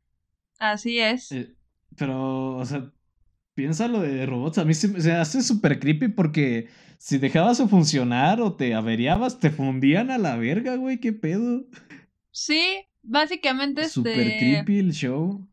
así 0.59 1.00
es. 1.00 1.31
Eh, 1.31 1.51
pero, 1.97 2.57
o 2.57 2.65
sea, 2.65 2.91
piensa 3.55 3.88
lo 3.88 4.01
de 4.01 4.23
robots. 4.27 4.59
A 4.59 4.65
mí 4.65 4.75
se, 4.75 5.01
se 5.01 5.13
hace 5.13 5.41
súper 5.41 5.79
creepy 5.79 6.09
porque 6.09 6.67
si 7.00 7.17
dejabas 7.17 7.57
de 7.57 7.67
funcionar 7.67 8.39
o 8.39 8.53
te 8.53 8.75
averiabas, 8.75 9.39
te 9.39 9.50
fundían 9.50 10.12
a 10.12 10.19
la 10.19 10.38
verga, 10.38 10.75
güey. 10.75 11.00
¿Qué 11.00 11.12
pedo? 11.12 11.65
Sí, 12.34 12.88
básicamente 13.04 13.88
Super 13.88 14.20
este... 14.20 14.40
creepy 14.40 14.80
el 14.80 14.92
show. 14.92 15.48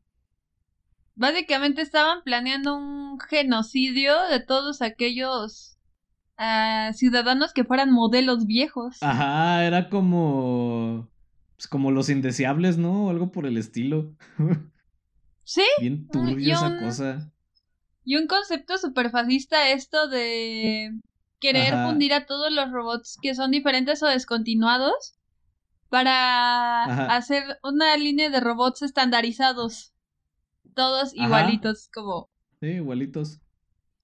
Básicamente 1.15 1.83
estaban 1.83 2.23
planeando 2.25 2.75
un 2.75 3.21
genocidio 3.21 4.15
de 4.31 4.41
todos 4.41 4.81
aquellos 4.81 5.79
uh, 6.39 6.93
ciudadanos 6.95 7.53
que 7.53 7.65
fueran 7.65 7.93
modelos 7.93 8.47
viejos. 8.47 8.97
Ajá, 9.03 9.65
era 9.67 9.91
como. 9.91 11.11
Pues 11.57 11.69
como 11.69 11.91
los 11.91 12.09
indeseables, 12.09 12.79
¿no? 12.79 13.05
O 13.05 13.11
algo 13.11 13.31
por 13.31 13.47
el 13.47 13.57
estilo. 13.57 14.17
Sí. 15.43 15.65
Bien 15.81 16.07
turbio 16.07 16.55
esa 16.55 16.79
cosa. 16.79 17.33
Y 18.05 18.15
un 18.15 18.29
concepto 18.29 18.79
super 18.79 19.11
fascista 19.11 19.71
esto 19.71 20.07
de 20.07 20.93
querer 21.41 21.73
fundir 21.73 22.13
a 22.15 22.25
todos 22.25 22.53
los 22.53 22.71
robots 22.71 23.19
que 23.21 23.35
son 23.35 23.51
diferentes 23.51 24.01
o 24.05 24.07
descontinuados 24.07 25.20
para 25.91 27.15
hacer 27.15 27.45
una 27.63 27.97
línea 27.97 28.31
de 28.31 28.41
robots 28.41 28.83
estandarizados. 28.83 29.93
Todos 30.75 31.15
igualitos, 31.15 31.89
como. 31.93 32.31
Sí, 32.61 32.69
igualitos. 32.69 33.41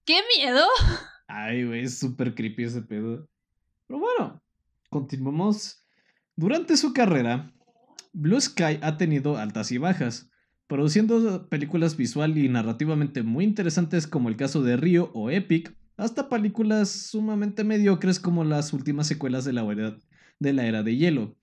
¡Qué 0.05 0.19
miedo! 0.37 0.63
Ay, 1.27 1.65
güey, 1.65 1.83
es 1.83 1.97
súper 1.97 2.35
creepy 2.35 2.63
ese 2.63 2.81
pedo. 2.81 3.27
Pero 3.87 3.99
bueno, 3.99 4.41
continuamos. 4.89 5.83
Durante 6.35 6.77
su 6.77 6.93
carrera, 6.93 7.51
Blue 8.13 8.39
Sky 8.39 8.79
ha 8.81 8.97
tenido 8.97 9.37
altas 9.37 9.71
y 9.71 9.77
bajas. 9.77 10.29
produciendo 10.67 11.47
películas 11.47 11.95
visual 11.95 12.37
y 12.37 12.49
narrativamente 12.49 13.23
muy 13.23 13.45
interesantes 13.45 14.05
como 14.05 14.27
el 14.27 14.35
caso 14.35 14.61
de 14.61 14.75
Rio 14.75 15.11
o 15.13 15.29
Epic, 15.29 15.73
hasta 15.95 16.27
películas 16.29 16.89
sumamente 16.89 17.63
mediocres 17.63 18.19
como 18.19 18.43
las 18.43 18.73
últimas 18.73 19.07
secuelas 19.07 19.45
de 19.45 19.53
la 19.53 19.63
de, 20.39 20.53
la 20.53 20.65
era 20.65 20.83
de 20.83 20.95
hielo. 20.95 21.35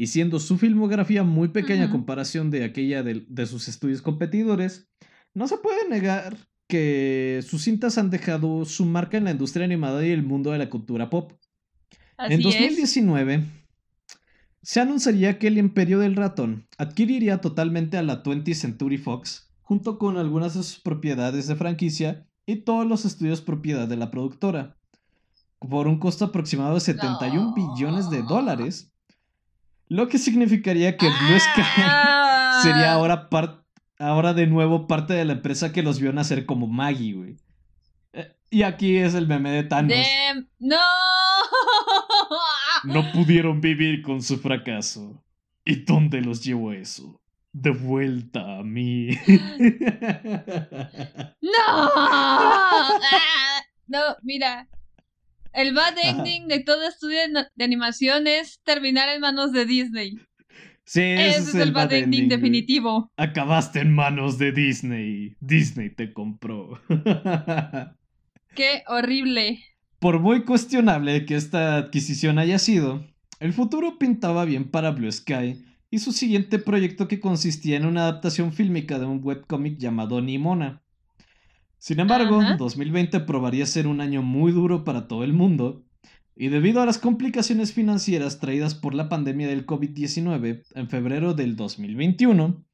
Y 0.00 0.06
siendo 0.06 0.38
su 0.38 0.58
filmografía 0.58 1.24
muy 1.24 1.48
pequeña 1.48 1.86
a 1.86 1.90
comparación 1.90 2.52
de 2.52 2.62
aquella 2.62 3.02
de, 3.02 3.46
sus 3.46 3.66
estudios 3.66 4.00
competidores, 4.00 4.88
no 5.34 5.48
se 5.48 5.56
puede 5.56 5.88
negar 5.88 6.36
que 6.68 7.40
sus 7.44 7.64
cintas 7.64 7.98
han 7.98 8.08
dejado 8.08 8.64
su 8.64 8.84
marca 8.84 9.16
en 9.16 9.24
la 9.24 9.32
industria 9.32 9.64
animada 9.64 10.06
y 10.06 10.12
el 10.12 10.22
mundo 10.22 10.52
de 10.52 10.58
la 10.58 10.70
cultura 10.70 11.10
pop. 11.10 11.32
en 12.16 12.40
2019, 12.40 13.42
se 14.62 14.80
anunciaría 14.80 15.40
que 15.40 15.48
el 15.48 15.58
Imperio 15.58 15.98
del 15.98 16.14
Ratón 16.14 16.68
adquiriría 16.78 17.40
totalmente 17.40 17.98
a 17.98 18.02
la 18.04 18.22
20th 18.22 18.54
Century 18.54 18.98
Fox, 18.98 19.50
junto 19.62 19.98
con 19.98 20.16
algunas 20.16 20.54
de 20.54 20.62
sus 20.62 20.78
propiedades 20.78 21.48
de 21.48 21.56
franquicia 21.56 22.24
y 22.46 22.60
todos 22.62 22.86
los 22.86 23.04
estudios 23.04 23.40
propiedad 23.40 23.88
de 23.88 23.96
la 23.96 24.12
productora, 24.12 24.76
por 25.58 25.88
un 25.88 25.98
costo 25.98 26.26
aproximado 26.26 26.74
de 26.74 26.80
71 26.82 27.52
billones 27.52 28.10
de 28.10 28.22
dólares, 28.22 28.92
lo 29.88 30.08
que 30.08 30.18
significaría 30.18 30.96
que 30.96 31.06
Blue 31.06 31.38
Sky 31.38 31.62
ah. 31.78 32.60
sería 32.62 32.92
ahora, 32.92 33.28
ahora 33.98 34.34
de 34.34 34.46
nuevo 34.46 34.86
parte 34.86 35.14
de 35.14 35.24
la 35.24 35.32
empresa 35.34 35.72
que 35.72 35.82
los 35.82 35.98
vio 36.00 36.12
nacer 36.12 36.46
como 36.46 36.66
Maggie, 36.66 37.14
güey. 37.14 37.36
Eh, 38.12 38.34
y 38.50 38.62
aquí 38.62 38.96
es 38.96 39.14
el 39.14 39.26
meme 39.26 39.50
de 39.50 39.64
Thanos. 39.64 39.96
¡No! 40.58 40.76
No 42.84 43.10
pudieron 43.12 43.60
vivir 43.60 44.02
con 44.02 44.22
su 44.22 44.38
fracaso. 44.38 45.20
¿Y 45.64 45.84
dónde 45.84 46.20
los 46.20 46.44
llevó 46.44 46.72
eso? 46.72 47.20
De 47.52 47.70
vuelta 47.70 48.58
a 48.58 48.62
mí. 48.62 49.08
¡No! 51.42 51.88
no, 53.88 54.16
mira. 54.22 54.68
El 55.52 55.74
bad 55.74 55.94
ending 56.02 56.48
de 56.48 56.60
todo 56.60 56.86
estudio 56.88 57.18
de 57.54 57.64
animación 57.64 58.26
es 58.26 58.60
terminar 58.64 59.08
en 59.08 59.20
manos 59.20 59.52
de 59.52 59.66
Disney. 59.66 60.18
Sí, 60.84 61.02
ese, 61.02 61.38
es, 61.38 61.54
el, 61.54 61.72
bad, 61.72 61.92
ending, 61.92 62.28
definitivo. 62.28 63.12
Acabaste 63.16 63.80
en 63.80 63.92
manos 63.94 64.38
de 64.38 64.52
Disney. 64.52 65.36
Disney 65.40 65.90
te 65.90 66.14
compró. 66.14 66.80
Qué 68.54 68.84
horrible. 68.86 69.58
Por 69.98 70.18
muy 70.20 70.44
cuestionable 70.44 71.26
que 71.26 71.34
esta 71.34 71.76
adquisición 71.76 72.38
haya 72.38 72.58
sido, 72.58 73.04
el 73.40 73.52
futuro 73.52 73.98
pintaba 73.98 74.44
bien 74.46 74.70
para 74.70 74.92
Blue 74.92 75.12
Sky 75.12 75.62
y 75.90 75.98
su 75.98 76.12
siguiente 76.12 76.58
proyecto 76.58 77.06
que 77.06 77.20
consistía 77.20 77.76
en 77.76 77.84
una 77.84 78.02
adaptación 78.02 78.52
fílmica 78.52 78.98
de 78.98 79.06
un 79.06 79.20
webcómic 79.22 79.78
llamado 79.78 80.20
Nimona. 80.20 80.82
Sin 81.78 82.00
embargo, 82.00 82.42
2020 82.58 83.20
probaría 83.20 83.64
ser 83.66 83.86
un 83.86 84.00
año 84.00 84.22
muy 84.22 84.52
duro 84.52 84.84
para 84.84 85.06
todo 85.06 85.24
el 85.24 85.32
mundo, 85.32 85.84
y 86.40 86.48
debido 86.48 86.80
a 86.80 86.86
las 86.86 86.98
complicaciones 86.98 87.72
financieras 87.72 88.38
traídas 88.38 88.76
por 88.76 88.94
la 88.94 89.08
pandemia 89.08 89.48
del 89.48 89.66
COVID-19 89.66 90.62
en 90.72 90.88
febrero 90.88 91.34
del 91.34 91.56
2021, 91.56 92.64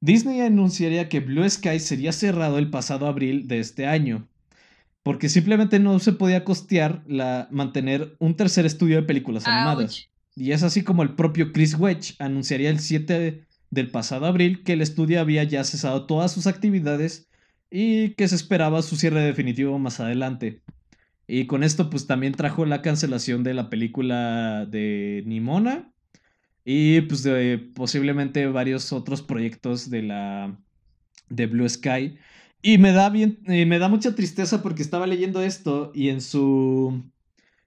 Disney 0.00 0.40
anunciaría 0.40 1.08
que 1.08 1.20
Blue 1.20 1.48
Sky 1.48 1.78
sería 1.78 2.10
cerrado 2.10 2.58
el 2.58 2.70
pasado 2.70 3.06
abril 3.06 3.46
de 3.46 3.60
este 3.60 3.86
año, 3.86 4.28
porque 5.04 5.28
simplemente 5.28 5.78
no 5.78 5.98
se 6.00 6.12
podía 6.12 6.44
costear 6.44 7.04
la, 7.06 7.46
mantener 7.52 8.16
un 8.18 8.34
tercer 8.34 8.66
estudio 8.66 8.96
de 8.96 9.02
películas 9.02 9.46
animadas. 9.46 10.08
Y 10.34 10.52
es 10.52 10.64
así 10.64 10.82
como 10.82 11.02
el 11.02 11.14
propio 11.14 11.52
Chris 11.52 11.78
Wedge 11.78 12.16
anunciaría 12.18 12.70
el 12.70 12.80
7 12.80 13.46
del 13.70 13.90
pasado 13.90 14.26
abril 14.26 14.64
que 14.64 14.72
el 14.72 14.82
estudio 14.82 15.20
había 15.20 15.44
ya 15.44 15.62
cesado 15.62 16.06
todas 16.06 16.32
sus 16.32 16.48
actividades 16.48 17.29
y 17.70 18.10
que 18.10 18.28
se 18.28 18.34
esperaba 18.34 18.82
su 18.82 18.96
cierre 18.96 19.22
definitivo 19.22 19.78
más 19.78 20.00
adelante. 20.00 20.62
Y 21.26 21.46
con 21.46 21.62
esto 21.62 21.90
pues 21.90 22.06
también 22.06 22.34
trajo 22.34 22.66
la 22.66 22.82
cancelación 22.82 23.44
de 23.44 23.54
la 23.54 23.70
película 23.70 24.66
de 24.66 25.22
Nimona 25.26 25.92
y 26.64 27.02
pues 27.02 27.22
de 27.22 27.70
posiblemente 27.74 28.46
varios 28.48 28.92
otros 28.92 29.22
proyectos 29.22 29.90
de 29.90 30.02
la 30.02 30.58
de 31.28 31.46
Blue 31.46 31.68
Sky 31.68 32.18
y 32.62 32.78
me 32.78 32.92
da 32.92 33.08
bien, 33.08 33.38
eh, 33.46 33.64
me 33.64 33.78
da 33.78 33.88
mucha 33.88 34.14
tristeza 34.14 34.62
porque 34.62 34.82
estaba 34.82 35.06
leyendo 35.06 35.42
esto 35.42 35.92
y 35.94 36.10
en 36.10 36.20
su, 36.20 37.02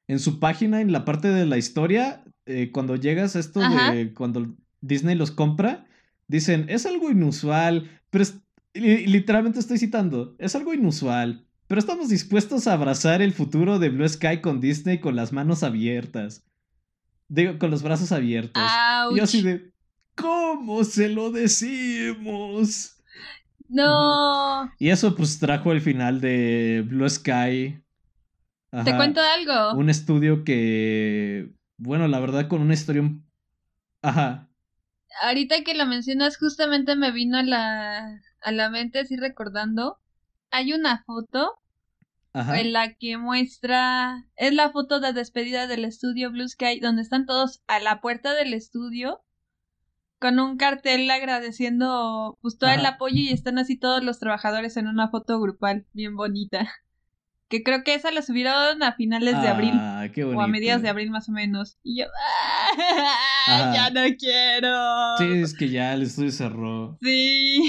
en 0.07 0.19
su 0.19 0.39
página, 0.39 0.81
en 0.81 0.91
la 0.91 1.03
parte 1.03 1.29
de 1.29 1.45
la 1.45 1.57
historia, 1.57 2.23
eh, 2.45 2.69
cuando 2.71 2.95
llegas 2.95 3.35
a 3.35 3.39
esto 3.39 3.59
de 3.61 4.13
cuando 4.13 4.55
Disney 4.81 5.15
los 5.15 5.31
compra, 5.31 5.87
dicen, 6.27 6.65
es 6.69 6.85
algo 6.85 7.09
inusual, 7.09 7.89
pero 8.11 8.25
literalmente 8.73 9.59
estoy 9.59 9.77
citando, 9.77 10.35
es 10.39 10.55
algo 10.55 10.73
inusual, 10.73 11.47
pero 11.67 11.79
estamos 11.79 12.09
dispuestos 12.09 12.67
a 12.67 12.73
abrazar 12.73 13.21
el 13.21 13.33
futuro 13.33 13.79
de 13.79 13.89
Blue 13.89 14.07
Sky 14.07 14.41
con 14.41 14.59
Disney 14.59 14.99
con 14.99 15.15
las 15.15 15.31
manos 15.31 15.63
abiertas. 15.63 16.45
Digo, 17.29 17.57
con 17.57 17.71
los 17.71 17.81
brazos 17.81 18.11
abiertos. 18.11 18.63
Y 19.15 19.19
así 19.19 19.41
de, 19.41 19.71
¿cómo 20.15 20.83
se 20.83 21.09
lo 21.09 21.31
decimos? 21.31 23.01
No. 23.69 24.71
Y 24.77 24.89
eso 24.89 25.15
pues 25.15 25.39
trajo 25.39 25.71
el 25.71 25.81
final 25.81 26.21
de 26.21 26.83
Blue 26.87 27.09
Sky. 27.09 27.81
¿Te 28.83 28.95
cuento 28.95 29.21
algo? 29.21 29.77
Un 29.77 29.89
estudio 29.89 30.43
que, 30.43 31.53
bueno, 31.77 32.07
la 32.07 32.19
verdad 32.19 32.47
con 32.47 32.61
una 32.61 32.73
historia... 32.73 33.09
Ajá. 34.01 34.49
Ahorita 35.21 35.63
que 35.63 35.75
lo 35.75 35.85
mencionas 35.85 36.37
justamente 36.37 36.95
me 36.95 37.11
vino 37.11 37.37
a 37.37 37.43
la, 37.43 38.21
a 38.43 38.51
la 38.51 38.69
mente 38.69 38.99
así 38.99 39.17
recordando. 39.17 39.99
Hay 40.51 40.73
una 40.73 41.03
foto 41.05 41.59
en 42.33 42.73
la 42.73 42.93
que 42.93 43.17
muestra... 43.17 44.25
Es 44.35 44.53
la 44.53 44.71
foto 44.71 44.99
de 44.99 45.13
despedida 45.13 45.67
del 45.67 45.85
estudio 45.85 46.31
Blue 46.31 46.47
Sky 46.47 46.79
donde 46.79 47.01
están 47.01 47.25
todos 47.25 47.61
a 47.67 47.79
la 47.79 48.01
puerta 48.01 48.33
del 48.33 48.53
estudio 48.53 49.21
con 50.23 50.39
un 50.39 50.55
cartel 50.55 51.11
agradeciendo 51.11 52.37
pues 52.41 52.57
todo 52.57 52.69
el 52.69 52.85
apoyo 52.85 53.17
y 53.17 53.33
están 53.33 53.57
así 53.57 53.77
todos 53.77 54.01
los 54.01 54.19
trabajadores 54.19 54.77
en 54.77 54.87
una 54.87 55.09
foto 55.09 55.37
grupal 55.41 55.85
bien 55.91 56.15
bonita. 56.15 56.71
Que 57.49 57.61
creo 57.61 57.83
que 57.83 57.93
esa 57.93 58.09
la 58.09 58.21
subieron 58.21 58.81
a 58.81 58.93
finales 58.93 59.39
de 59.41 59.47
abril. 59.49 59.73
Ah, 59.75 60.07
qué 60.13 60.23
o 60.23 60.39
a 60.39 60.47
mediados 60.47 60.81
de 60.81 60.87
abril 60.87 61.11
más 61.11 61.27
o 61.27 61.33
menos. 61.33 61.77
Y 61.83 61.99
yo, 61.99 62.05
¡ah! 63.47 63.73
ya 63.75 63.89
no 63.89 64.01
quiero. 64.17 65.17
Sí, 65.17 65.41
es 65.41 65.53
que 65.53 65.69
ya 65.69 65.93
el 65.93 66.03
estudio 66.03 66.31
cerró. 66.31 66.97
Sí. 67.01 67.61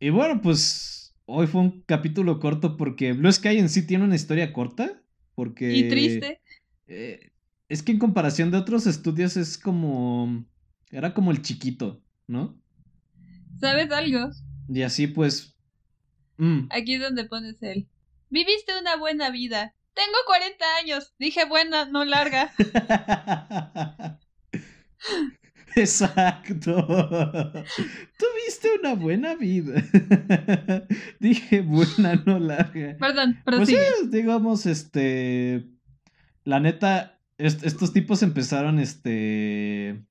Y 0.00 0.08
bueno, 0.08 0.40
pues 0.40 1.14
hoy 1.26 1.46
fue 1.46 1.60
un 1.60 1.82
capítulo 1.82 2.40
corto 2.40 2.78
porque 2.78 3.12
Blue 3.12 3.30
Sky 3.30 3.58
en 3.58 3.68
sí 3.68 3.86
tiene 3.86 4.04
una 4.04 4.16
historia 4.16 4.52
corta. 4.52 5.02
Porque... 5.34 5.72
Y 5.74 5.88
triste. 5.88 6.40
Eh, 6.88 7.32
es 7.68 7.82
que 7.82 7.92
en 7.92 7.98
comparación 7.98 8.50
de 8.50 8.56
otros 8.56 8.86
estudios 8.86 9.36
es 9.36 9.58
como 9.58 10.44
era 10.90 11.14
como 11.14 11.30
el 11.30 11.42
chiquito, 11.42 12.02
¿no? 12.26 12.58
¿Sabes 13.60 13.92
algo? 13.92 14.30
Y 14.68 14.82
así 14.82 15.06
pues... 15.06 15.54
Mm. 16.38 16.68
Aquí 16.70 16.94
es 16.94 17.02
donde 17.02 17.26
pones 17.26 17.62
él. 17.62 17.86
Viviste 18.30 18.72
una 18.80 18.96
buena 18.96 19.30
vida. 19.30 19.74
Tengo 19.92 20.16
40 20.26 20.64
años. 20.82 21.14
Dije 21.18 21.44
buena, 21.44 21.84
no 21.84 22.06
larga. 22.06 22.52
Exacto. 25.76 26.86
Tuviste 28.18 28.68
una 28.80 28.94
buena 28.94 29.34
vida. 29.34 29.82
Dije 31.20 31.60
buena, 31.62 32.16
no 32.26 32.38
larga. 32.38 32.96
Perdón, 32.98 33.38
pero 33.44 33.58
pues 33.58 34.10
digamos, 34.10 34.66
este. 34.66 35.68
La 36.44 36.58
neta, 36.58 37.20
estos 37.38 37.92
tipos 37.92 38.22
empezaron, 38.22 38.78
este 38.78 40.02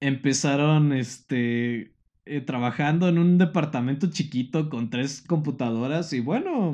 empezaron 0.00 0.92
este 0.92 1.94
eh, 2.24 2.40
trabajando 2.40 3.08
en 3.08 3.18
un 3.18 3.38
departamento 3.38 4.10
chiquito 4.10 4.68
con 4.70 4.90
tres 4.90 5.22
computadoras 5.22 6.12
y 6.12 6.20
bueno, 6.20 6.72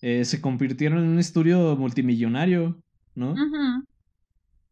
eh, 0.00 0.24
se 0.24 0.40
convirtieron 0.40 0.98
en 0.98 1.08
un 1.08 1.18
estudio 1.18 1.76
multimillonario, 1.76 2.80
¿no? 3.14 3.34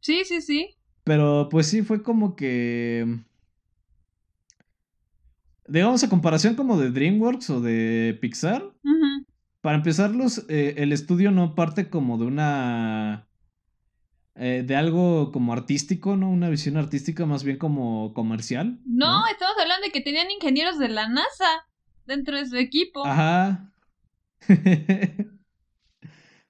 Sí, 0.00 0.22
sí, 0.24 0.40
sí. 0.40 0.76
Pero 1.06 1.48
pues 1.48 1.68
sí, 1.68 1.82
fue 1.82 2.02
como 2.02 2.34
que... 2.34 3.06
Digamos, 5.68 6.02
a 6.02 6.08
comparación 6.08 6.56
como 6.56 6.80
de 6.80 6.90
DreamWorks 6.90 7.48
o 7.50 7.60
de 7.60 8.18
Pixar. 8.20 8.72
Para 9.60 9.76
empezar, 9.76 10.10
eh, 10.48 10.74
el 10.78 10.92
estudio 10.92 11.30
no 11.30 11.54
parte 11.54 11.90
como 11.90 12.18
de 12.18 12.24
una 12.24 13.28
eh, 14.34 14.64
de 14.66 14.74
algo 14.74 15.30
como 15.30 15.52
artístico, 15.52 16.16
¿no? 16.16 16.28
Una 16.28 16.48
visión 16.48 16.76
artística 16.76 17.24
más 17.24 17.44
bien 17.44 17.58
como 17.58 18.12
comercial. 18.12 18.80
No, 18.84 19.28
estamos 19.28 19.54
hablando 19.60 19.86
de 19.86 19.92
que 19.92 20.00
tenían 20.00 20.30
ingenieros 20.32 20.76
de 20.76 20.88
la 20.88 21.08
NASA 21.08 21.68
dentro 22.04 22.36
de 22.36 22.46
su 22.46 22.56
equipo. 22.56 23.06
Ajá. 23.06 23.72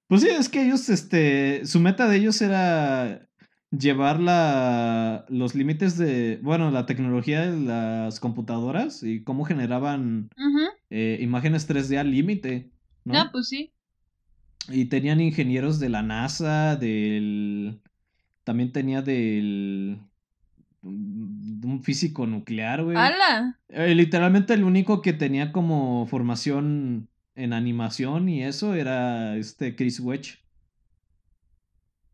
pues 0.08 0.22
sí, 0.22 0.28
es 0.28 0.48
que 0.48 0.64
ellos, 0.64 0.88
este, 0.88 1.66
su 1.66 1.78
meta 1.78 2.08
de 2.08 2.16
ellos 2.16 2.40
era 2.40 3.25
llevar 3.70 4.20
la, 4.20 5.24
los 5.28 5.54
límites 5.54 5.98
de, 5.98 6.38
bueno, 6.42 6.70
la 6.70 6.86
tecnología 6.86 7.50
de 7.50 7.60
las 7.60 8.20
computadoras 8.20 9.02
y 9.02 9.22
cómo 9.22 9.44
generaban 9.44 10.30
eh, 10.90 11.18
imágenes 11.20 11.68
3D 11.68 11.98
al 11.98 12.10
límite. 12.10 12.70
¿no? 13.04 13.18
Ah, 13.18 13.28
pues 13.32 13.48
sí. 13.48 13.72
Y 14.68 14.86
tenían 14.86 15.20
ingenieros 15.20 15.78
de 15.78 15.88
la 15.88 16.02
NASA, 16.02 16.76
del... 16.76 17.80
También 18.44 18.72
tenía 18.72 19.02
del... 19.02 19.98
un 20.82 21.80
físico 21.82 22.26
nuclear, 22.26 22.84
güey. 22.84 22.96
¡Hala! 22.96 23.58
Eh, 23.68 23.94
literalmente 23.94 24.54
el 24.54 24.64
único 24.64 25.02
que 25.02 25.12
tenía 25.12 25.52
como 25.52 26.06
formación 26.06 27.08
en 27.34 27.52
animación 27.52 28.28
y 28.28 28.42
eso 28.44 28.74
era 28.74 29.36
este 29.36 29.76
Chris 29.76 30.00
Wedge. 30.00 30.45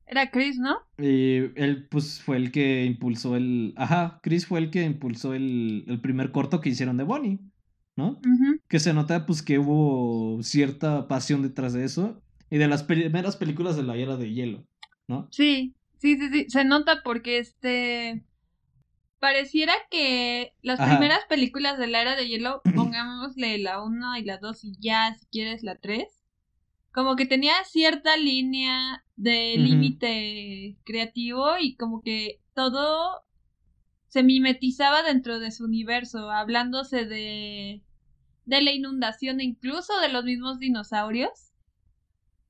Era 0.07 0.31
Chris, 0.31 0.59
¿no? 0.59 0.79
Y 0.99 1.37
él, 1.61 1.87
pues, 1.91 2.21
fue 2.21 2.37
el 2.37 2.53
que 2.53 2.85
impulsó 2.85 3.37
el. 3.37 3.75
Ajá, 3.77 4.21
Chris 4.23 4.47
fue 4.47 4.59
el 4.59 4.71
que 4.71 4.83
impulsó 4.83 5.35
el, 5.35 5.85
el 5.89 6.01
primer 6.01 6.33
corto 6.33 6.61
que 6.61 6.69
hicieron 6.69 6.97
de 6.97 7.05
Bonnie, 7.05 7.41
¿no? 7.97 8.21
Que 8.69 8.81
se 8.81 8.93
nota, 8.93 9.27
pues, 9.27 9.43
que 9.43 9.59
hubo 9.59 10.43
cierta 10.43 11.09
pasión 11.09 11.43
detrás 11.43 11.73
de 11.73 11.85
eso. 11.85 12.23
Y 12.51 12.59
de 12.59 12.69
las 12.69 12.83
primeras 12.83 13.37
películas 13.37 13.77
de 13.77 13.85
la 13.85 13.97
era 13.97 14.17
de 14.17 14.33
hielo, 14.33 14.67
¿no? 15.09 15.29
Sí, 15.31 15.75
sí, 15.99 16.19
sí, 16.19 16.29
sí. 16.31 16.47
Se 16.49 16.65
nota 16.65 17.03
porque 17.03 17.39
este. 17.39 18.25
Pareciera 19.19 19.73
que 19.89 20.53
las 20.63 20.81
primeras 20.81 21.21
películas 21.29 21.79
de 21.79 21.87
la 21.87 22.03
era 22.03 22.17
de 22.17 22.27
hielo, 22.27 22.61
pongámosle 22.75 23.57
la 23.59 23.81
1 23.81 24.17
y 24.19 24.25
la 24.25 24.39
2 24.39 24.65
y 24.65 24.73
ya, 24.81 25.15
si 25.15 25.27
quieres, 25.27 25.63
la 25.63 25.77
3 25.77 26.22
como 26.93 27.17
que 27.17 27.27
tenía 27.27 27.55
cierta 27.65 28.17
línea 28.17 29.05
de 29.17 29.57
límite 29.59 30.77
creativo 30.85 31.59
y 31.61 31.77
como 31.77 32.03
que 32.03 32.41
todo 32.55 33.25
se 34.09 34.23
mimetizaba 34.23 35.03
dentro 35.03 35.39
de 35.39 35.53
su 35.53 35.65
universo, 35.65 36.31
hablándose 36.31 37.07
de 37.07 37.83
de 38.45 38.61
la 38.61 38.73
inundación 38.73 39.41
e 39.41 39.45
incluso 39.45 39.99
de 40.01 40.09
los 40.09 40.25
mismos 40.25 40.59
dinosaurios. 40.59 41.53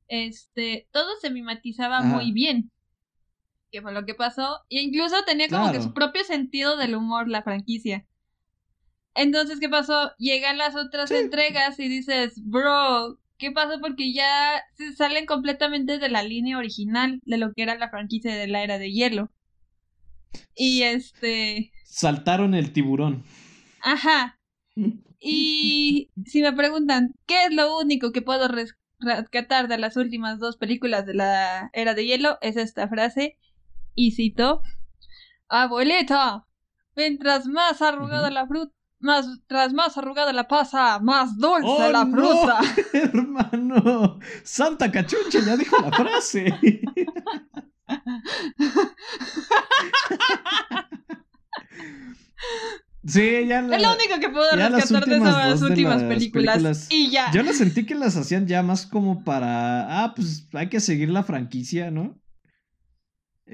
Este, 0.09 0.89
todo 0.91 1.09
se 1.21 1.31
mimetizaba 1.31 2.03
muy 2.03 2.33
bien. 2.33 2.71
Que 3.71 3.83
fue 3.83 3.93
lo 3.93 4.05
que 4.05 4.15
pasó. 4.15 4.61
E 4.69 4.81
incluso 4.81 5.17
tenía 5.25 5.49
como 5.49 5.73
que 5.73 5.83
su 5.83 5.95
propio 5.95 6.25
sentido 6.25 6.77
del 6.77 6.95
humor 6.95 7.29
la 7.29 7.43
franquicia. 7.43 8.07
Entonces, 9.15 9.61
¿qué 9.61 9.69
pasó? 9.69 10.13
Llegan 10.19 10.59
las 10.59 10.75
otras 10.75 11.11
entregas 11.11 11.79
y 11.79 11.89
dices, 11.89 12.35
bro, 12.43 13.19
¿Qué 13.43 13.51
pasó? 13.51 13.81
Porque 13.81 14.13
ya 14.13 14.63
se 14.77 14.93
salen 14.93 15.27
completamente 15.27 15.99
de 15.99 16.09
la 16.09 16.23
línea 16.23 16.59
original 16.59 17.21
de 17.25 17.39
lo 17.39 17.53
que 17.53 17.65
era 17.65 17.75
la 17.75 17.91
franquicia 17.91 18.33
de 18.33 18.47
la 18.47 18.63
era 18.63 18.79
de 18.79 18.93
hielo. 18.93 19.33
Y 20.55 20.83
este. 20.85 21.73
Saltaron 21.85 22.55
el 22.55 22.73
tiburón. 22.73 23.25
Ajá. 23.81 24.39
Y 25.19 26.13
si 26.25 26.41
me 26.41 26.53
preguntan, 26.53 27.17
¿qué 27.27 27.47
es 27.47 27.53
lo 27.53 27.81
único 27.81 28.13
que 28.13 28.23
puedo 28.23 28.47
rescatar 29.01 29.67
de 29.67 29.79
las 29.79 29.97
últimas 29.97 30.39
dos 30.39 30.57
películas 30.57 31.05
de 31.05 31.15
la 31.15 31.69
era 31.73 31.95
de 31.95 32.07
hielo? 32.07 32.39
Es 32.43 32.57
esta 32.57 32.87
frase. 32.87 33.39
Y 33.97 34.13
cito: 34.13 34.63
Abuelita, 35.49 36.47
mientras 36.95 37.47
más 37.47 37.83
arrugada 37.83 38.31
la 38.31 38.47
fruta 38.47 38.73
más, 39.03 39.27
tras 39.47 39.73
más 39.73 39.97
arrugada 39.99 40.33
la 40.33 40.49
pasa, 40.49 40.99
más 40.99 41.37
dulce 41.37 41.67
oh, 41.67 41.91
la 41.91 42.07
fruta. 42.07 42.61
hermano, 42.93 44.19
Santa 44.45 44.91
Cachucha 44.91 45.41
ya 45.45 45.57
dijo 45.57 45.77
la 45.81 45.91
frase. 45.91 46.59
Sí, 53.05 53.47
ya 53.49 53.63
la, 53.63 53.77
Es 53.77 53.83
lo 53.83 53.95
único 53.95 54.21
que 54.21 54.29
puedo 54.29 54.49
rescatar 54.53 55.07
de 55.07 55.17
esas 55.17 55.63
últimas 55.63 56.05
películas, 56.05 56.87
Y 56.89 57.11
ya. 57.11 57.33
Yo 57.33 57.43
la 57.43 57.53
sentí 57.53 57.85
que 57.85 57.97
las 57.97 58.17
hacían 58.17 58.47
ya 58.47 58.63
más 58.63 58.87
como 58.87 59.25
para. 59.25 60.05
Ah, 60.05 60.15
pues 60.15 60.47
hay 60.53 60.69
que 60.69 60.79
seguir 60.79 61.09
la 61.11 61.25
franquicia, 61.25 61.91
¿no? 61.91 62.22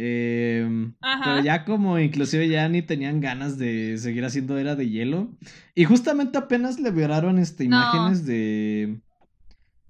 Eh, 0.00 0.92
pero 1.24 1.42
ya 1.42 1.64
como 1.64 1.98
inclusive 1.98 2.48
ya 2.48 2.68
ni 2.68 2.82
tenían 2.82 3.20
ganas 3.20 3.58
de 3.58 3.98
seguir 3.98 4.24
haciendo 4.24 4.56
era 4.56 4.76
de 4.76 4.88
hielo. 4.88 5.36
Y 5.74 5.86
justamente 5.86 6.38
apenas 6.38 6.78
liberaron 6.78 7.40
este, 7.40 7.64
imágenes 7.64 8.24
de. 8.24 9.00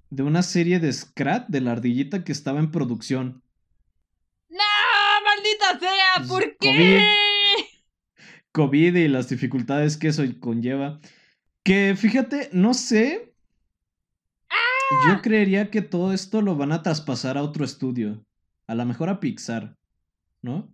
de 0.09 0.23
una 0.23 0.41
serie 0.41 0.79
de 0.79 0.91
Scrat 0.91 1.47
de 1.47 1.61
la 1.61 1.73
ardillita 1.73 2.23
que 2.23 2.31
estaba 2.31 2.57
en 2.57 2.71
producción. 2.71 3.43
¡No! 4.49 4.57
¡Maldita 5.23 5.79
sea! 5.79 6.27
Pues, 6.27 6.27
¿Por 6.27 6.57
qué? 6.57 7.05
COVID, 8.51 8.95
y 8.95 9.07
las 9.09 9.29
dificultades 9.29 9.95
que 9.95 10.07
eso 10.07 10.23
conlleva. 10.39 10.99
Que 11.63 11.95
fíjate, 11.95 12.49
no 12.51 12.73
sé. 12.73 13.35
¡Ah! 14.49 15.07
Yo 15.07 15.21
creería 15.21 15.69
que 15.69 15.83
todo 15.83 16.13
esto 16.13 16.41
lo 16.41 16.55
van 16.55 16.71
a 16.71 16.81
traspasar 16.81 17.37
a 17.37 17.43
otro 17.43 17.63
estudio. 17.63 18.25
A 18.65 18.73
lo 18.73 18.85
mejor 18.87 19.09
a 19.09 19.19
Pixar. 19.19 19.78
¿No? 20.41 20.73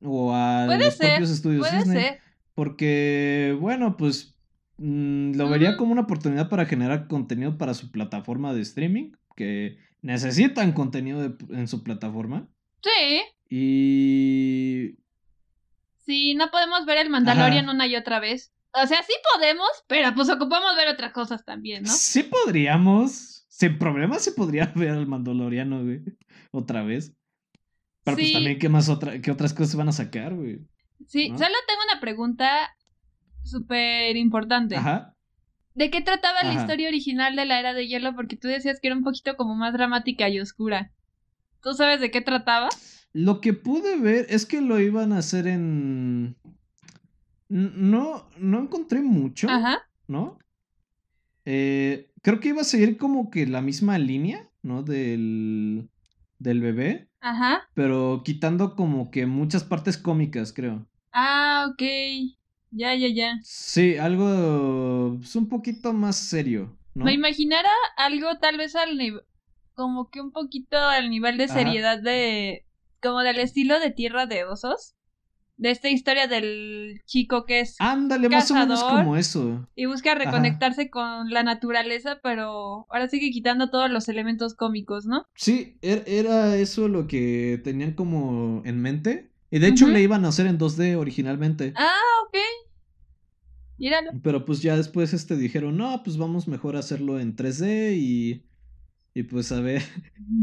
O 0.00 0.32
a 0.32 0.66
los 0.66 0.96
propios 0.96 1.30
estudios 1.30 1.72
Disney. 1.72 2.16
Porque, 2.54 3.56
bueno, 3.60 3.96
pues 3.96 4.36
mm, 4.78 5.36
lo 5.36 5.48
vería 5.48 5.76
como 5.76 5.92
una 5.92 6.02
oportunidad 6.02 6.48
para 6.48 6.66
generar 6.66 7.06
contenido 7.08 7.58
para 7.58 7.74
su 7.74 7.90
plataforma 7.90 8.54
de 8.54 8.62
streaming, 8.62 9.12
que 9.36 9.78
necesitan 10.02 10.72
contenido 10.72 11.36
en 11.50 11.68
su 11.68 11.82
plataforma. 11.82 12.48
Sí. 12.82 13.22
Y... 13.48 14.98
Sí, 16.04 16.34
no 16.34 16.50
podemos 16.50 16.86
ver 16.86 16.98
el 16.98 17.10
Mandalorian 17.10 17.68
una 17.68 17.86
y 17.86 17.96
otra 17.96 18.18
vez. 18.18 18.52
O 18.72 18.86
sea, 18.86 19.02
sí 19.02 19.12
podemos, 19.34 19.68
pero 19.86 20.14
pues 20.14 20.28
ocupamos 20.30 20.76
ver 20.76 20.88
otras 20.88 21.12
cosas 21.12 21.44
también, 21.44 21.82
¿no? 21.82 21.90
Sí 21.90 22.22
podríamos. 22.22 23.46
Sin 23.48 23.78
problema 23.78 24.18
se 24.18 24.32
podría 24.32 24.66
ver 24.76 24.90
al 24.90 25.06
Mandaloriano, 25.06 25.82
güey. 25.82 26.02
Otra 26.50 26.82
vez. 26.82 27.14
Pero 28.16 28.18
pues 28.18 28.32
también, 28.32 28.58
¿qué 28.58 28.68
más 28.68 28.88
otra, 28.88 29.20
qué 29.20 29.30
otras 29.30 29.54
cosas 29.54 29.76
van 29.76 29.88
a 29.88 29.92
sacar, 29.92 30.34
güey? 30.34 30.60
Sí, 31.06 31.28
solo 31.28 31.38
tengo 31.66 31.80
una 31.90 32.00
pregunta 32.00 32.48
súper 33.44 34.16
importante. 34.16 34.76
Ajá. 34.76 35.14
¿De 35.74 35.90
qué 35.90 36.00
trataba 36.00 36.42
la 36.42 36.54
historia 36.54 36.88
original 36.88 37.36
de 37.36 37.44
la 37.44 37.60
era 37.60 37.72
de 37.72 37.86
hielo? 37.86 38.16
Porque 38.16 38.36
tú 38.36 38.48
decías 38.48 38.80
que 38.80 38.88
era 38.88 38.96
un 38.96 39.04
poquito 39.04 39.36
como 39.36 39.54
más 39.54 39.72
dramática 39.72 40.28
y 40.28 40.40
oscura. 40.40 40.92
¿Tú 41.62 41.72
sabes 41.72 42.00
de 42.00 42.10
qué 42.10 42.20
trataba? 42.20 42.68
Lo 43.12 43.40
que 43.40 43.52
pude 43.52 43.96
ver 43.96 44.26
es 44.28 44.44
que 44.44 44.60
lo 44.60 44.80
iban 44.80 45.12
a 45.12 45.18
hacer 45.18 45.46
en. 45.46 46.36
No, 47.48 48.28
no 48.38 48.60
encontré 48.60 49.02
mucho. 49.02 49.48
Ajá. 49.48 49.88
¿No? 50.08 50.38
Eh, 51.44 52.10
creo 52.22 52.40
que 52.40 52.48
iba 52.48 52.62
a 52.62 52.64
seguir 52.64 52.96
como 52.96 53.30
que 53.30 53.46
la 53.46 53.62
misma 53.62 53.98
línea, 53.98 54.50
¿no? 54.62 54.82
Del. 54.82 55.88
Del 56.40 56.60
bebé. 56.60 57.07
Ajá. 57.20 57.68
Pero 57.74 58.22
quitando 58.24 58.74
como 58.76 59.10
que 59.10 59.26
muchas 59.26 59.64
partes 59.64 59.98
cómicas, 59.98 60.52
creo. 60.52 60.86
Ah, 61.12 61.68
ok. 61.70 61.82
Ya, 62.70 62.94
ya, 62.94 63.08
ya. 63.08 63.38
Sí, 63.42 63.96
algo 63.96 65.14
es 65.14 65.18
pues, 65.20 65.36
un 65.36 65.48
poquito 65.48 65.92
más 65.92 66.16
serio. 66.16 66.76
¿no? 66.94 67.04
Me 67.04 67.12
imaginara 67.12 67.70
algo 67.96 68.38
tal 68.38 68.58
vez 68.58 68.76
al 68.76 68.96
nivel, 68.96 69.22
como 69.74 70.10
que 70.10 70.20
un 70.20 70.32
poquito 70.32 70.76
al 70.76 71.10
nivel 71.10 71.38
de 71.38 71.48
seriedad 71.48 72.00
de, 72.00 72.66
como 73.00 73.20
del 73.20 73.38
estilo 73.38 73.80
de 73.80 73.90
Tierra 73.90 74.26
de 74.26 74.44
Osos 74.44 74.94
de 75.58 75.70
esta 75.70 75.88
historia 75.90 76.26
del 76.26 77.02
chico 77.04 77.44
que 77.44 77.60
es 77.60 77.76
ándale 77.80 78.28
más 78.28 78.50
o 78.50 78.54
menos 78.54 78.82
como 78.82 79.16
eso. 79.16 79.68
y 79.74 79.86
busca 79.86 80.14
reconectarse 80.14 80.88
con 80.88 81.30
la 81.30 81.42
naturaleza 81.42 82.20
pero 82.22 82.86
ahora 82.88 83.08
sigue 83.08 83.30
quitando 83.30 83.68
todos 83.68 83.90
los 83.90 84.08
elementos 84.08 84.54
cómicos 84.54 85.04
no 85.04 85.26
sí 85.34 85.76
er, 85.82 86.04
era 86.06 86.56
eso 86.56 86.88
lo 86.88 87.06
que 87.06 87.60
tenían 87.62 87.92
como 87.92 88.62
en 88.64 88.80
mente. 88.80 89.30
Y 89.50 89.58
de 89.60 89.68
hecho 89.68 89.88
le 89.88 90.02
iban 90.02 90.24
a 90.26 90.28
hacer 90.28 90.46
en 90.46 90.58
2D 90.58 90.96
originalmente. 90.98 91.72
Ah 91.74 91.94
ok. 92.26 92.36
Míralo. 93.78 94.10
pero 94.22 94.44
pues 94.44 94.60
ya 94.60 94.76
después 94.76 95.14
este 95.14 95.36
dijeron 95.36 95.76
no 95.76 96.02
pues 96.02 96.18
vamos 96.18 96.48
mejor 96.48 96.76
a 96.76 96.80
hacerlo 96.80 97.18
en 97.20 97.36
3D 97.36 97.96
y 97.96 98.44
y 99.14 99.22
pues 99.22 99.52
a 99.52 99.60
ver 99.60 99.82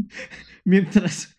mientras 0.64 1.35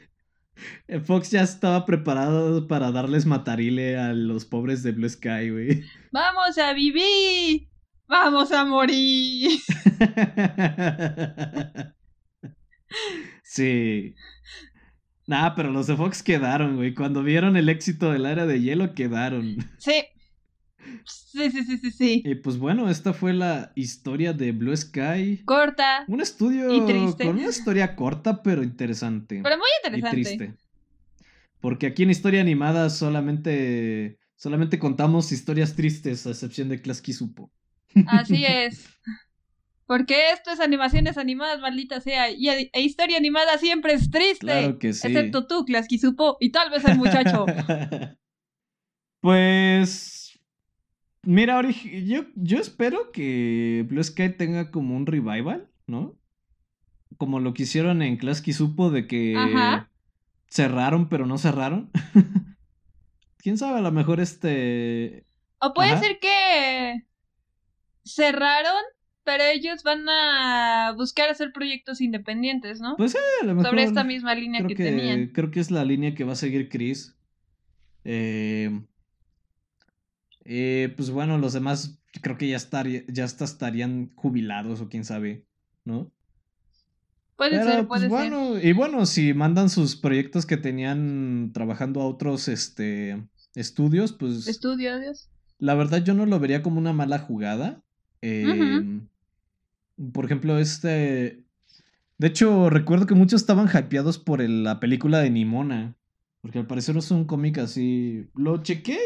Fox 1.05 1.31
ya 1.31 1.41
estaba 1.41 1.85
preparado 1.85 2.67
para 2.67 2.91
darles 2.91 3.25
matarile 3.25 3.97
a 3.97 4.13
los 4.13 4.45
pobres 4.45 4.83
de 4.83 4.91
Blue 4.91 5.09
Sky, 5.09 5.49
güey. 5.49 5.83
¡Vamos 6.11 6.57
a 6.57 6.73
vivir! 6.73 7.67
¡Vamos 8.07 8.51
a 8.51 8.65
morir! 8.65 9.59
sí. 13.43 14.15
Nah, 15.27 15.55
pero 15.55 15.71
los 15.71 15.87
de 15.87 15.97
Fox 15.97 16.23
quedaron, 16.23 16.77
güey. 16.77 16.93
Cuando 16.93 17.21
vieron 17.21 17.57
el 17.57 17.67
éxito 17.67 18.11
del 18.11 18.25
área 18.25 18.45
de 18.45 18.61
hielo, 18.61 18.93
quedaron. 18.93 19.57
Sí. 19.77 20.05
Sí, 21.27 21.51
sí, 21.51 21.65
sí, 21.65 21.77
sí, 21.77 21.91
sí. 21.91 22.23
Y 22.25 22.35
pues 22.35 22.57
bueno, 22.57 22.89
esta 22.89 23.11
fue 23.11 23.33
la 23.33 23.73
historia 23.75 24.31
de 24.31 24.53
Blue 24.53 24.75
Sky. 24.75 25.41
Corta. 25.43 26.05
Un 26.07 26.21
estudio 26.21 26.69
con 27.17 27.27
una 27.27 27.49
historia 27.49 27.97
corta 27.97 28.41
pero 28.41 28.63
interesante. 28.63 29.41
Pero 29.43 29.57
muy 29.57 29.67
interesante. 29.83 30.19
Y 30.19 30.23
triste. 30.23 30.53
Porque 31.59 31.87
aquí 31.87 32.03
en 32.03 32.11
Historia 32.11 32.39
Animada 32.39 32.89
solamente, 32.89 34.19
solamente 34.37 34.79
contamos 34.79 35.33
historias 35.33 35.75
tristes, 35.75 36.25
a 36.25 36.29
excepción 36.29 36.69
de 36.69 36.81
Klasky 36.81 37.11
Supo. 37.11 37.51
Así 38.07 38.45
es. 38.47 38.87
Porque 39.85 40.31
esto 40.31 40.51
es 40.51 40.61
animaciones 40.61 41.17
animadas, 41.17 41.59
maldita 41.59 41.99
sea. 41.99 42.31
Y 42.31 42.47
e, 42.47 42.71
historia 42.75 43.17
animada 43.17 43.57
siempre 43.57 43.93
es 43.93 44.09
triste. 44.09 44.45
Claro 44.45 44.79
que 44.79 44.93
sí. 44.93 45.07
Excepto 45.07 45.45
tú, 45.45 45.65
Klasky 45.65 45.97
Supo, 45.97 46.37
y 46.39 46.51
tal 46.51 46.69
vez 46.69 46.85
el 46.85 46.97
muchacho. 46.97 47.45
pues. 49.19 50.16
Mira, 51.27 51.61
yo, 51.61 52.23
yo 52.35 52.57
espero 52.57 53.11
que 53.11 53.85
Blue 53.89 54.01
Sky 54.01 54.29
tenga 54.29 54.71
como 54.71 54.95
un 54.95 55.05
revival, 55.05 55.67
¿no? 55.85 56.15
Como 57.17 57.41
lo 57.41 57.53
que 57.53 57.63
hicieron 57.63 58.01
en 58.01 58.15
Klasky 58.15 58.53
Supo 58.53 58.91
de 58.91 59.07
que 59.07 59.35
cerraron, 60.47 61.09
pero 61.09 61.25
no 61.25 61.37
cerraron. 61.37 61.91
Quién 63.39 63.57
sabe, 63.57 63.79
a 63.79 63.81
lo 63.81 63.91
mejor 63.91 64.21
este. 64.21 65.25
O 65.59 65.73
puede 65.73 65.97
ser 65.97 66.19
que 66.19 67.03
cerraron, 68.05 68.81
pero 69.25 69.43
ellos 69.43 69.83
van 69.83 70.07
a 70.07 70.93
buscar 70.95 71.29
hacer 71.29 71.51
proyectos 71.51 71.99
independientes, 71.99 72.79
¿no? 72.79 72.95
Pues 72.95 73.11
sí, 73.11 73.17
a 73.41 73.45
lo 73.45 73.53
mejor. 73.53 73.71
Sobre 73.71 73.83
esta 73.83 74.05
misma 74.05 74.33
línea 74.33 74.65
que, 74.65 74.75
tenían. 74.75 75.27
Creo 75.33 75.51
que 75.51 75.59
es 75.59 75.71
la 75.71 75.83
línea 75.83 76.15
que 76.15 76.23
va 76.23 76.31
a 76.31 76.37
seguir 76.37 76.69
Chris. 76.69 77.17
Eh, 78.05 78.71
eh, 80.49 80.93
pues 80.95 81.10
bueno, 81.10 81.38
los 81.38 81.51
demás 81.51 81.99
creo 82.21 82.38
que 82.38 82.47
ya, 82.47 82.57
ya 83.10 83.25
estarían 83.25 84.12
jubilados 84.15 84.79
o 84.79 84.88
quién 84.88 85.03
sabe, 85.03 85.43
¿no? 85.83 86.10
Puede 87.36 87.62
ser, 87.62 87.86
pues, 87.86 88.05
puede 88.05 88.07
bueno, 88.07 88.57
Y 88.57 88.71
bueno, 88.71 89.05
si 89.05 89.33
mandan 89.33 89.69
sus 89.69 89.97
proyectos 89.97 90.45
que 90.45 90.55
tenían 90.55 91.51
trabajando 91.53 92.01
a 92.01 92.07
otros 92.07 92.47
este, 92.47 93.21
estudios, 93.55 94.13
pues... 94.13 94.47
Estudios. 94.47 95.29
La 95.60 95.75
verdad 95.75 96.01
yo 96.03 96.13
no 96.13 96.25
lo 96.25 96.39
vería 96.39 96.63
como 96.63 96.79
una 96.79 96.93
mala 96.93 97.19
jugada. 97.19 97.83
Em, 98.21 99.07
por 100.13 100.25
ejemplo, 100.25 100.57
este... 100.60 101.43
De 102.17 102.27
hecho, 102.27 102.69
recuerdo 102.69 103.05
que 103.05 103.15
muchos 103.15 103.41
estaban 103.41 103.67
hypeados 103.67 104.17
por 104.17 104.41
la 104.41 104.79
película 104.79 105.19
de 105.19 105.29
Nimona. 105.29 105.95
Porque 106.41 106.60
al 106.60 106.67
parecer 106.67 106.95
es 106.95 107.12
un 107.12 107.25
cómic 107.25 107.57
así... 107.57 108.29
Lo 108.33 108.63
chequé 108.63 108.97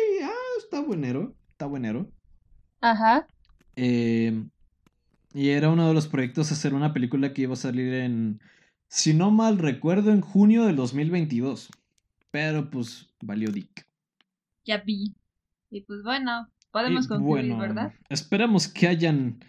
está 0.71 0.87
buenero. 0.87 1.35
Está 1.51 1.65
buenero. 1.65 2.09
Ajá. 2.79 3.27
Eh, 3.75 4.45
y 5.33 5.49
era 5.49 5.69
uno 5.69 5.89
de 5.89 5.93
los 5.93 6.07
proyectos 6.07 6.51
hacer 6.51 6.73
una 6.73 6.93
película 6.93 7.33
que 7.33 7.41
iba 7.41 7.53
a 7.53 7.57
salir 7.57 7.93
en, 7.93 8.39
si 8.87 9.13
no 9.13 9.31
mal 9.31 9.57
recuerdo, 9.57 10.11
en 10.11 10.21
junio 10.21 10.65
del 10.65 10.77
2022. 10.77 11.69
Pero 12.31 12.69
pues 12.69 13.09
valió 13.21 13.51
dick. 13.51 13.85
Ya 14.63 14.77
vi. 14.77 15.13
Y 15.69 15.81
pues 15.81 16.03
bueno, 16.03 16.47
podemos 16.71 17.07
concluir, 17.07 17.53
¿verdad? 17.55 17.93
Esperamos 18.09 18.69
que 18.69 18.87
hayan... 18.87 19.43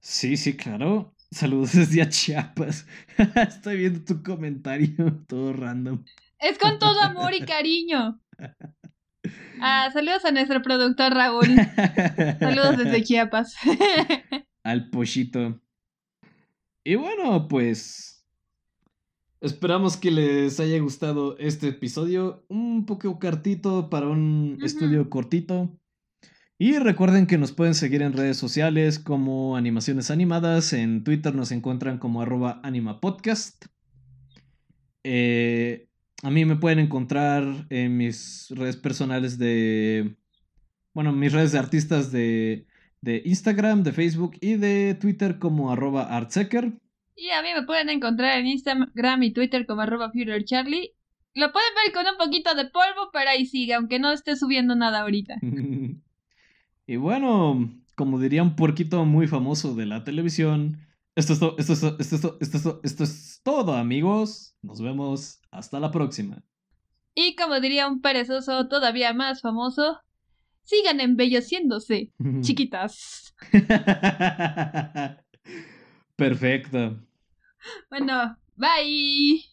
Sí, 0.00 0.36
sí, 0.36 0.56
claro. 0.56 1.14
Saludos 1.30 1.72
desde 1.72 2.08
Chiapas. 2.08 2.84
Estoy 3.36 3.76
viendo 3.76 4.04
tu 4.04 4.24
comentario, 4.24 5.22
todo 5.28 5.52
random. 5.52 6.04
Es 6.40 6.58
con 6.58 6.80
todo 6.80 7.00
amor 7.00 7.32
y 7.34 7.44
cariño. 7.44 8.20
Ah, 9.60 9.90
saludos 9.92 10.24
a 10.24 10.30
nuestro 10.30 10.62
productor 10.62 11.12
Raúl. 11.12 11.48
Saludos 12.38 12.78
desde 12.78 13.02
Chiapas 13.04 13.54
al 14.68 14.90
pollito. 14.90 15.60
Y 16.84 16.94
bueno, 16.96 17.48
pues 17.48 18.26
esperamos 19.40 19.96
que 19.96 20.10
les 20.10 20.60
haya 20.60 20.78
gustado 20.78 21.38
este 21.38 21.68
episodio, 21.68 22.44
un 22.48 22.84
poco 22.84 23.18
cortito 23.18 23.88
para 23.88 24.08
un 24.08 24.58
estudio 24.62 25.08
cortito. 25.08 25.78
Y 26.58 26.78
recuerden 26.78 27.26
que 27.26 27.38
nos 27.38 27.52
pueden 27.52 27.74
seguir 27.74 28.02
en 28.02 28.12
redes 28.12 28.36
sociales 28.36 28.98
como 28.98 29.56
Animaciones 29.56 30.10
Animadas. 30.10 30.72
En 30.72 31.04
Twitter 31.04 31.34
nos 31.34 31.52
encuentran 31.52 31.98
como 31.98 32.20
arroba 32.20 32.60
animapodcast. 32.62 33.66
Eh, 35.04 35.87
a 36.22 36.30
mí 36.30 36.44
me 36.44 36.56
pueden 36.56 36.78
encontrar 36.78 37.44
en 37.70 37.96
mis 37.96 38.48
redes 38.50 38.76
personales 38.76 39.38
de... 39.38 40.16
Bueno, 40.94 41.12
mis 41.12 41.32
redes 41.32 41.52
de 41.52 41.58
artistas 41.58 42.10
de 42.10 42.66
de 43.00 43.22
Instagram, 43.24 43.82
de 43.82 43.92
Facebook 43.92 44.36
y 44.40 44.54
de 44.54 44.94
Twitter 44.94 45.38
como 45.38 45.70
arroba 45.70 46.04
artsecker. 46.04 46.72
Y 47.16 47.30
a 47.30 47.42
mí 47.42 47.48
me 47.54 47.64
pueden 47.64 47.88
encontrar 47.88 48.38
en 48.38 48.46
Instagram 48.46 49.22
y 49.22 49.32
Twitter 49.32 49.66
como 49.66 49.82
arroba 49.82 50.12
Charlie. 50.44 50.92
Lo 51.34 51.52
pueden 51.52 51.70
ver 51.84 51.92
con 51.92 52.06
un 52.06 52.18
poquito 52.18 52.54
de 52.54 52.64
polvo, 52.66 53.10
pero 53.12 53.30
ahí 53.30 53.46
sigue, 53.46 53.74
aunque 53.74 53.98
no 53.98 54.12
esté 54.12 54.36
subiendo 54.36 54.74
nada 54.74 55.00
ahorita. 55.00 55.36
y 56.86 56.96
bueno, 56.96 57.70
como 57.94 58.18
diría 58.18 58.42
un 58.42 58.56
puerquito 58.56 59.04
muy 59.04 59.26
famoso 59.26 59.74
de 59.74 59.86
la 59.86 60.04
televisión, 60.04 60.80
esto 61.18 61.32
es, 61.58 61.68
esto, 61.68 61.96
es, 61.98 62.12
esto, 62.12 62.38
es, 62.40 62.54
esto, 62.54 62.80
esto 62.84 63.04
es 63.04 63.40
todo, 63.42 63.74
amigos. 63.74 64.54
Nos 64.62 64.80
vemos 64.80 65.40
hasta 65.50 65.80
la 65.80 65.90
próxima. 65.90 66.44
Y 67.14 67.34
como 67.34 67.58
diría 67.58 67.88
un 67.88 68.00
perezoso 68.00 68.68
todavía 68.68 69.12
más 69.12 69.40
famoso, 69.40 69.98
sigan 70.62 71.00
embelleciéndose, 71.00 72.12
chiquitas. 72.42 73.34
Perfecto. 76.16 77.00
Bueno, 77.90 78.36
bye. 78.54 79.47